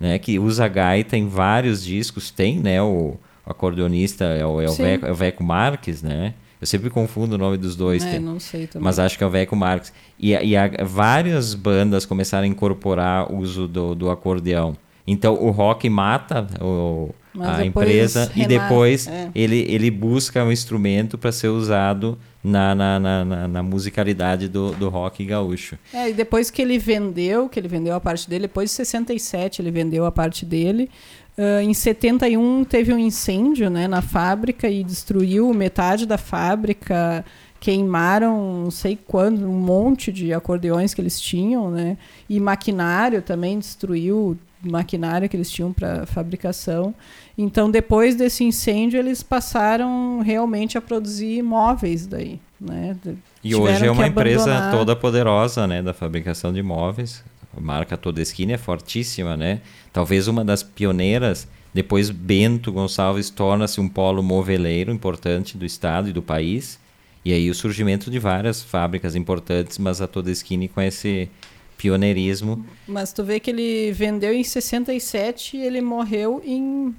[0.00, 2.32] né, que usa a gaita em vários discos.
[2.32, 6.34] Tem, né, o, o acordeonista é o, é, o Veco, é o Veco Marques, né?
[6.60, 8.04] Eu sempre confundo o nome dos dois.
[8.04, 8.84] É, não sei também.
[8.84, 9.92] Mas acho que é o Veco Marques.
[10.18, 14.76] E, e a, várias bandas começaram a incorporar o uso do, do acordeão.
[15.06, 19.30] Então, o rock mata o mas a empresa e depois é.
[19.34, 24.88] ele, ele busca um instrumento para ser usado na, na, na, na, musicalidade do, do
[24.88, 25.76] rock gaúcho.
[25.92, 29.60] É, e depois que ele vendeu, que ele vendeu a parte dele, depois de 67
[29.60, 30.88] ele vendeu a parte dele.
[31.36, 37.24] Uh, em 71 teve um incêndio né, na fábrica e destruiu metade da fábrica
[37.64, 41.96] queimaram não sei quando um monte de acordeões que eles tinham, né?
[42.28, 46.94] E maquinário também destruiu maquinário que eles tinham para fabricação.
[47.36, 52.96] Então, depois desse incêndio, eles passaram realmente a produzir móveis daí, né?
[53.42, 57.24] E hoje é uma empresa toda poderosa, né, da fabricação de móveis.
[57.56, 59.60] A marca Todeschini é fortíssima, né?
[59.92, 61.46] Talvez uma das pioneiras.
[61.72, 66.78] Depois Bento Gonçalves torna-se um polo moveleiro importante do estado e do país.
[67.24, 71.28] E aí o surgimento de várias fábricas importantes, mas a Todeschini com esse
[71.76, 72.64] pioneirismo.
[72.86, 76.94] Mas tu vê que ele vendeu em 67 e ele morreu em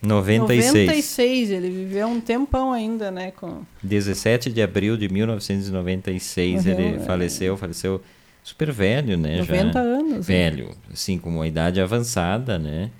[0.00, 0.86] 96.
[0.86, 3.32] 96, ele viveu um tempão ainda, né?
[3.32, 3.62] Com...
[3.82, 7.00] 17 de abril de 1996 Morreu, ele é...
[7.00, 8.00] faleceu, faleceu
[8.42, 9.38] super velho, né?
[9.38, 9.80] 90 já.
[9.80, 10.12] anos.
[10.12, 10.20] Né?
[10.20, 10.74] Velho, né?
[10.92, 12.90] assim, com uma idade avançada, né?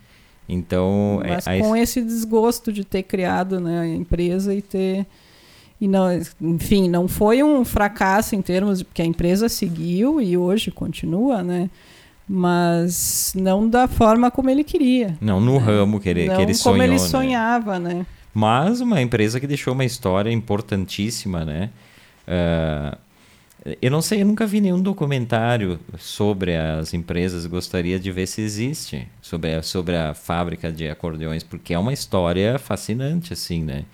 [0.48, 1.20] Então...
[1.26, 1.80] Mas é, com a...
[1.80, 5.06] esse desgosto de ter criado né, a empresa e ter...
[5.80, 6.08] E não,
[6.40, 11.42] enfim, não foi um fracasso em termos de porque a empresa seguiu e hoje continua,
[11.42, 11.70] né?
[12.28, 15.16] mas não da forma como ele queria.
[15.20, 15.58] Não no né?
[15.64, 16.74] ramo que ele, não que ele sonhou.
[16.74, 16.98] como ele né?
[16.98, 18.04] sonhava, né?
[18.34, 21.70] Mas uma empresa que deixou uma história importantíssima, né?
[22.28, 22.98] Uh,
[23.82, 28.40] eu não sei, eu nunca vi nenhum documentário sobre as empresas, gostaria de ver se
[28.40, 33.84] existe, sobre a, sobre a fábrica de acordeões, porque é uma história fascinante, assim, né?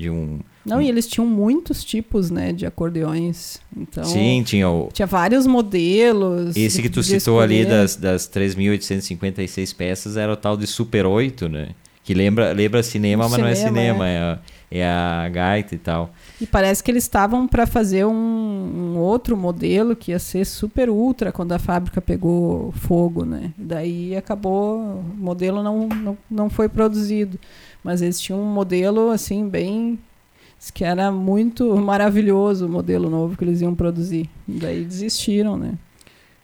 [0.00, 3.58] De um, não, e eles tinham muitos tipos, né, de acordeões.
[3.76, 4.88] Então, Sim, tinha o...
[4.92, 6.56] Tinha vários modelos.
[6.56, 11.48] Esse que tu citou ali das, das 3.856 peças era o tal de Super 8,
[11.48, 11.68] né?
[12.02, 14.12] Que lembra, lembra cinema, mas cinema, não é cinema, é.
[14.12, 14.38] é, a,
[14.70, 16.10] é a gaita e tal.
[16.40, 20.88] E parece que eles estavam para fazer um, um, outro modelo que ia ser super
[20.88, 23.52] ultra quando a fábrica pegou fogo, né?
[23.56, 27.38] Daí acabou, o modelo não, não, não foi produzido.
[27.82, 29.98] Mas eles tinham um modelo, assim, bem
[30.74, 34.28] que era muito maravilhoso o modelo novo que eles iam produzir.
[34.46, 35.74] Daí desistiram, né?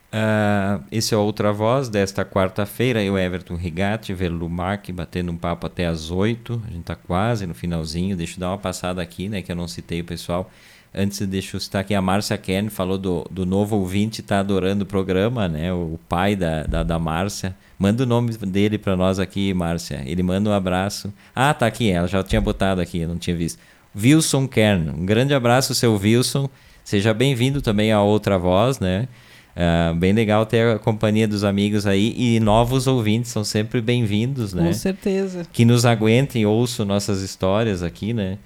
[0.07, 3.03] Uh, esse é Outra Voz desta quarta-feira.
[3.03, 6.63] Eu, Everton Rigatti, Verlu Mark, batendo um papo até às oito.
[6.65, 8.17] A gente está quase no finalzinho.
[8.17, 9.43] Deixa eu dar uma passada aqui, né?
[9.43, 10.51] Que eu não citei o pessoal.
[10.95, 14.85] Antes, deixa eu citar aqui a Márcia Kern, falou do, do novo ouvinte, está adorando
[14.85, 15.73] o programa, né?
[15.73, 17.55] O pai da, da, da Márcia.
[17.79, 20.03] Manda o nome dele para nós aqui, Márcia.
[20.07, 21.13] Ele manda um abraço.
[21.35, 23.59] Ah, tá aqui, ela já tinha botado aqui, eu não tinha visto.
[23.95, 24.91] Wilson Kern.
[24.91, 26.49] Um grande abraço, seu Wilson.
[26.85, 29.09] Seja bem-vindo também a Outra Voz, né?
[29.57, 34.53] Uh, bem legal ter a companhia dos amigos aí e novos ouvintes são sempre bem-vindos,
[34.53, 34.67] né?
[34.67, 35.47] Com certeza.
[35.51, 38.37] Que nos aguentem, ouçam nossas histórias aqui, né?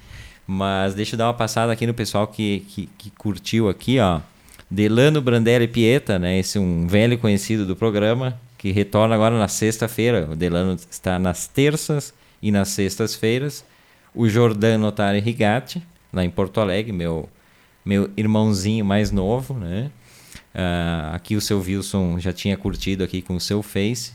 [0.52, 4.20] Mas deixa eu dar uma passada aqui no pessoal que, que, que curtiu aqui, ó.
[4.68, 6.40] Delano Brandelli Pieta, né?
[6.40, 10.28] Esse um velho conhecido do programa, que retorna agora na sexta-feira.
[10.28, 13.64] O Delano está nas terças e nas sextas-feiras.
[14.12, 17.28] O Jordano Notari Rigatti, lá em Porto Alegre, meu,
[17.84, 19.88] meu irmãozinho mais novo, né?
[20.52, 24.14] Uh, aqui o seu Wilson já tinha curtido aqui com o seu Face.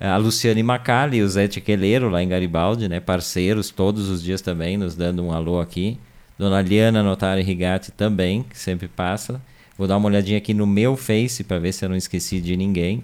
[0.00, 3.00] Uh, a Luciane Macali e o Zé Tiqueleiro, lá em Garibaldi, né?
[3.00, 5.98] parceiros todos os dias também, nos dando um alô aqui.
[6.38, 9.42] Dona Liana Notari Rigatti também, que sempre passa.
[9.76, 12.56] Vou dar uma olhadinha aqui no meu Face para ver se eu não esqueci de
[12.56, 13.02] ninguém.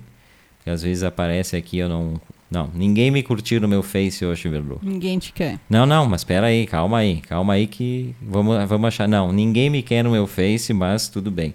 [0.56, 2.20] Porque às vezes aparece aqui eu não.
[2.50, 4.78] Não, ninguém me curtiu no meu Face hoje, Verlu.
[4.82, 5.58] Ninguém te quer.
[5.68, 9.08] Não, não, mas espera aí, calma aí, calma aí que vamos, vamos achar.
[9.08, 11.54] Não, ninguém me quer no meu Face, mas tudo bem.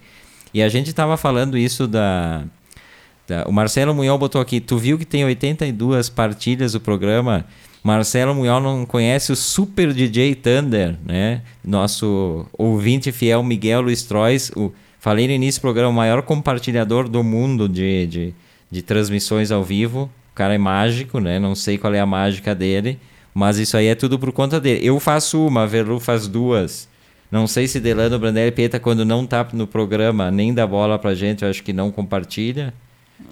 [0.54, 2.44] E a gente estava falando isso da,
[3.32, 4.60] da, O Marcelo Munhol botou aqui.
[4.60, 7.46] Tu viu que tem 82 partilhas do programa?
[7.84, 11.42] Marcelo Munhol não conhece o Super DJ Thunder, né?
[11.64, 14.52] Nosso ouvinte fiel Miguel Luiz Trois.
[14.56, 18.34] O, falei no início do programa, o maior compartilhador do mundo de, de,
[18.70, 20.12] de transmissões ao vivo.
[20.32, 21.40] O cara é mágico, né?
[21.40, 23.00] Não sei qual é a mágica dele.
[23.34, 24.86] Mas isso aí é tudo por conta dele.
[24.86, 26.88] Eu faço uma, a Verlu faz duas.
[27.32, 31.16] Não sei se Delano Brandelli Pieta, quando não tá no programa, nem dá bola pra
[31.16, 32.74] gente, eu acho que não compartilha.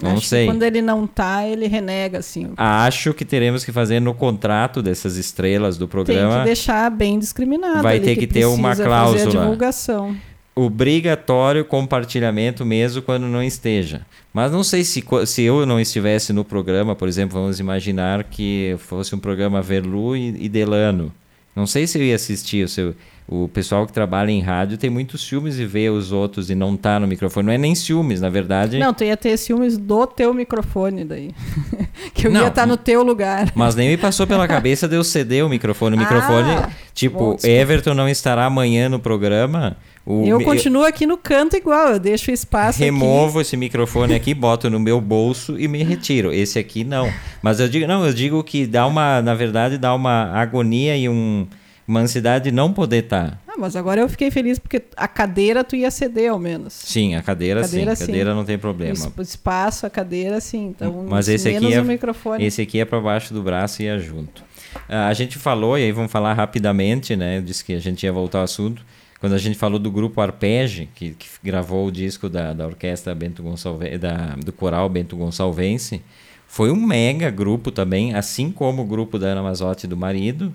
[0.02, 0.46] Não acho sei.
[0.46, 2.52] quando ele não tá, ele renega, assim.
[2.56, 6.30] Acho que teremos que fazer no contrato dessas estrelas do programa.
[6.30, 7.84] Tem que deixar bem discriminado.
[7.84, 9.32] Vai ter que, que ter uma cláusula.
[9.32, 10.16] Divulgação.
[10.56, 14.02] Obrigatório compartilhamento mesmo quando não esteja.
[14.34, 18.76] Mas não sei se, se eu não estivesse no programa, por exemplo, vamos imaginar que
[18.80, 21.14] fosse um programa Verlu e, e Delano.
[21.56, 22.68] Não sei se eu ia assistir.
[22.70, 22.96] Se eu,
[23.32, 26.76] o pessoal que trabalha em rádio tem muitos ciúmes e vê os outros e não
[26.76, 27.46] tá no microfone.
[27.46, 28.80] Não é nem ciúmes, na verdade.
[28.80, 31.30] Não, tu ia ter ciúmes do teu microfone daí.
[32.12, 33.52] que eu não, ia estar tá no teu lugar.
[33.54, 35.96] Mas nem me passou pela cabeça de eu ceder o microfone.
[35.96, 39.78] O microfone, ah, tipo, Everton não estará amanhã no programa.
[40.04, 43.48] O, eu continuo aqui no canto igual, eu deixo espaço Removo aqui.
[43.48, 46.34] esse microfone aqui, boto no meu bolso e me retiro.
[46.34, 47.14] Esse aqui não.
[47.44, 51.08] Mas eu digo, não, eu digo que dá uma, na verdade, dá uma agonia e
[51.08, 51.46] um
[51.90, 53.32] uma ansiedade de não poder estar.
[53.32, 53.38] Tá.
[53.48, 56.72] Ah, mas agora eu fiquei feliz porque a cadeira tu ia ceder ao menos.
[56.72, 58.04] Sim, a cadeira, cadeira sim.
[58.04, 59.12] A cadeira não tem problema.
[59.18, 60.68] O espaço, a cadeira sim.
[60.68, 62.46] Então, mas esse aqui é, o microfone.
[62.46, 64.44] Esse aqui é para baixo do braço e é junto.
[64.88, 67.40] Uh, a gente falou, e aí vamos falar rapidamente, né?
[67.40, 68.86] Eu disse que a gente ia voltar ao assunto.
[69.20, 73.16] Quando a gente falou do grupo Arpege, que, que gravou o disco da, da orquestra
[73.16, 76.04] Bento Gonçalves, da, do coral Bento Gonçalvense,
[76.48, 80.54] foi um mega grupo também, assim como o grupo da Ana Mazotti do marido,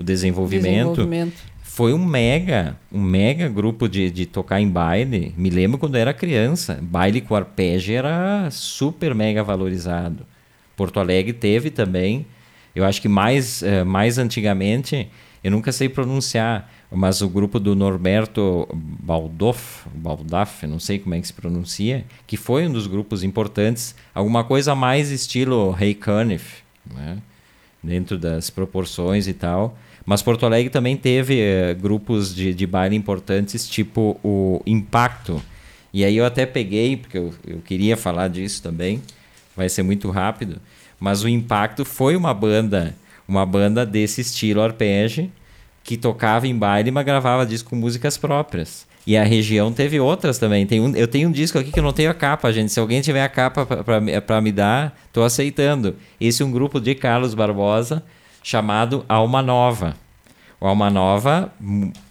[0.00, 5.34] o desenvolvimento, desenvolvimento, foi um mega, um mega grupo de, de tocar em baile.
[5.36, 10.24] Me lembro quando era criança, baile com arpegio era super mega valorizado.
[10.74, 12.24] Porto Alegre teve também.
[12.74, 15.10] Eu acho que mais, uh, mais antigamente,
[15.44, 21.20] eu nunca sei pronunciar, mas o grupo do Norberto Baldoff, Baldaf, não sei como é
[21.20, 26.62] que se pronuncia, que foi um dos grupos importantes, alguma coisa mais estilo Ray Cunniff,
[26.90, 27.18] né?
[27.82, 29.76] dentro das proporções e tal.
[30.04, 35.42] Mas Porto Alegre também teve eh, grupos de, de baile importantes, tipo o Impacto.
[35.92, 39.02] E aí eu até peguei, porque eu, eu queria falar disso também,
[39.56, 40.60] vai ser muito rápido.
[40.98, 42.94] Mas o Impacto foi uma banda,
[43.26, 45.30] uma banda desse estilo arpege,
[45.82, 48.86] que tocava em baile, mas gravava disco com músicas próprias.
[49.06, 50.66] E a região teve outras também.
[50.66, 52.70] Tem um, eu tenho um disco aqui que eu não tenho a capa, gente.
[52.70, 55.96] Se alguém tiver a capa para me dar, tô aceitando.
[56.20, 58.02] Esse é um grupo de Carlos Barbosa,
[58.42, 59.96] chamado Alma Nova.
[60.60, 61.52] O Alma Nova,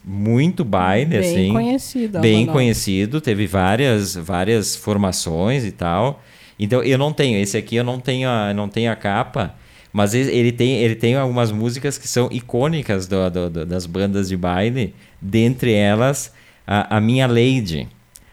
[0.04, 1.54] muito baile, bem assim.
[1.54, 2.58] Conhecido, bem Nova.
[2.58, 6.24] conhecido, teve várias, várias formações e tal.
[6.60, 9.56] Então eu não tenho, esse aqui eu não tenho a, não tenho a capa,
[9.94, 14.30] mas ele tem, ele tem algumas músicas que são icônicas do, do, do, das bandas
[14.30, 16.34] de baile, dentre elas
[16.66, 17.88] a, a Minha Lady.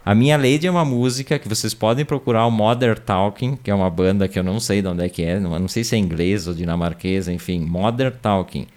[0.07, 3.75] A Minha Lady é uma música que vocês podem procurar o Modern Talking, que é
[3.75, 5.97] uma banda que eu não sei de onde é que é, não, não sei se
[5.97, 8.69] é inglês ou dinamarquesa, enfim, Modern Talking.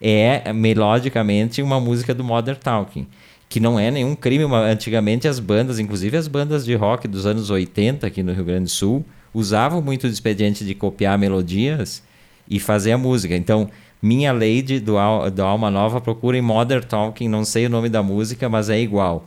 [0.00, 3.06] É melodicamente uma música do Modern Talking,
[3.50, 4.46] que não é nenhum crime.
[4.46, 8.64] Antigamente as bandas, inclusive as bandas de rock dos anos 80 aqui no Rio Grande
[8.64, 9.04] do Sul,
[9.34, 12.02] usavam muito o expediente de copiar melodias
[12.48, 13.36] e fazer a música.
[13.36, 13.68] Então,
[14.00, 18.02] Minha Lady do, Al do Alma Nova, procurem Modern Talking, não sei o nome da
[18.02, 19.26] música, mas é igual.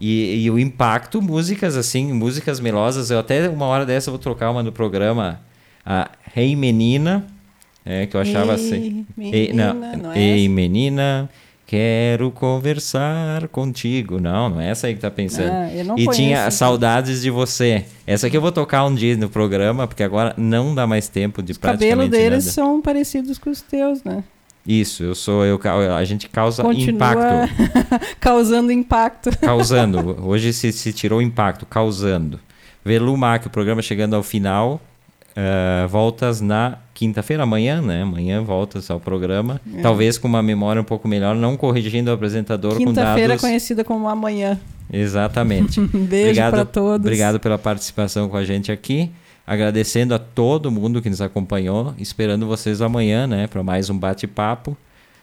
[0.00, 3.10] E, e, o impacto, músicas assim, músicas melosas.
[3.10, 5.40] Eu até uma hora dessa vou trocar uma no programa,
[5.84, 7.26] a Hey Menina,
[7.84, 9.06] é, que eu achava Ei, assim.
[9.16, 10.48] menina, Ei, não, não é Ei?
[10.48, 11.28] Menina,
[11.66, 14.18] quero conversar contigo.
[14.18, 15.50] Não, não é essa aí que tá pensando.
[15.52, 16.50] Ah, eu não e conheço, tinha então.
[16.50, 17.84] Saudades de Você.
[18.06, 21.42] Essa aqui eu vou tocar um dia no programa, porque agora não dá mais tempo
[21.42, 22.54] de Os cabelos praticamente deles nada.
[22.54, 24.24] são parecidos com os teus, né?
[24.66, 25.58] Isso, eu sou eu,
[25.96, 27.54] a gente causa Continua impacto.
[28.20, 29.30] causando impacto.
[29.38, 30.16] causando.
[30.26, 32.38] Hoje se, se tirou impacto, causando.
[32.84, 34.80] Velumac, o programa chegando ao final.
[35.36, 38.02] eh, voltas na quinta-feira, amanhã, né?
[38.02, 39.60] Amanhã voltas ao programa.
[39.76, 39.80] É.
[39.80, 43.40] Talvez com uma memória um pouco melhor, não corrigindo o apresentador com Quinta-feira dados.
[43.42, 44.58] conhecida como amanhã.
[44.92, 45.80] Exatamente.
[45.94, 47.06] Beijo para todos.
[47.06, 49.10] Obrigado pela participação com a gente aqui.
[49.54, 51.92] Agradecendo a todo mundo que nos acompanhou.
[51.98, 53.48] Esperando vocês amanhã, né?
[53.48, 54.76] Para mais um bate-papo.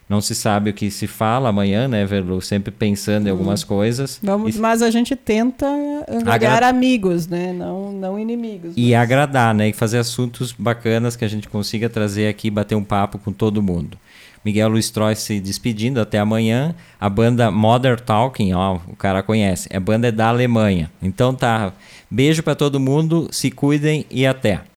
[0.10, 2.42] Não se sabe o que se fala amanhã, né, Verlu?
[2.42, 4.20] Sempre pensando em algumas coisas.
[4.22, 5.66] Vamos, E- mas a gente tenta
[6.10, 7.54] angariar Agra- amigos, né?
[7.54, 8.74] Não, não inimigos.
[8.76, 9.70] E mas- agradar, né?
[9.70, 13.64] E fazer assuntos bacanas que a gente consiga trazer aqui, bater um papo com todo
[13.64, 13.98] mundo.
[14.44, 16.76] Miguel Luiz Troy se despedindo até amanhã.
[17.00, 19.68] A banda Modern Talking, ó, o cara conhece.
[19.76, 20.90] A banda é da Alemanha.
[21.02, 21.72] Então tá.
[22.10, 24.62] Beijo para todo mundo, se cuidem e até.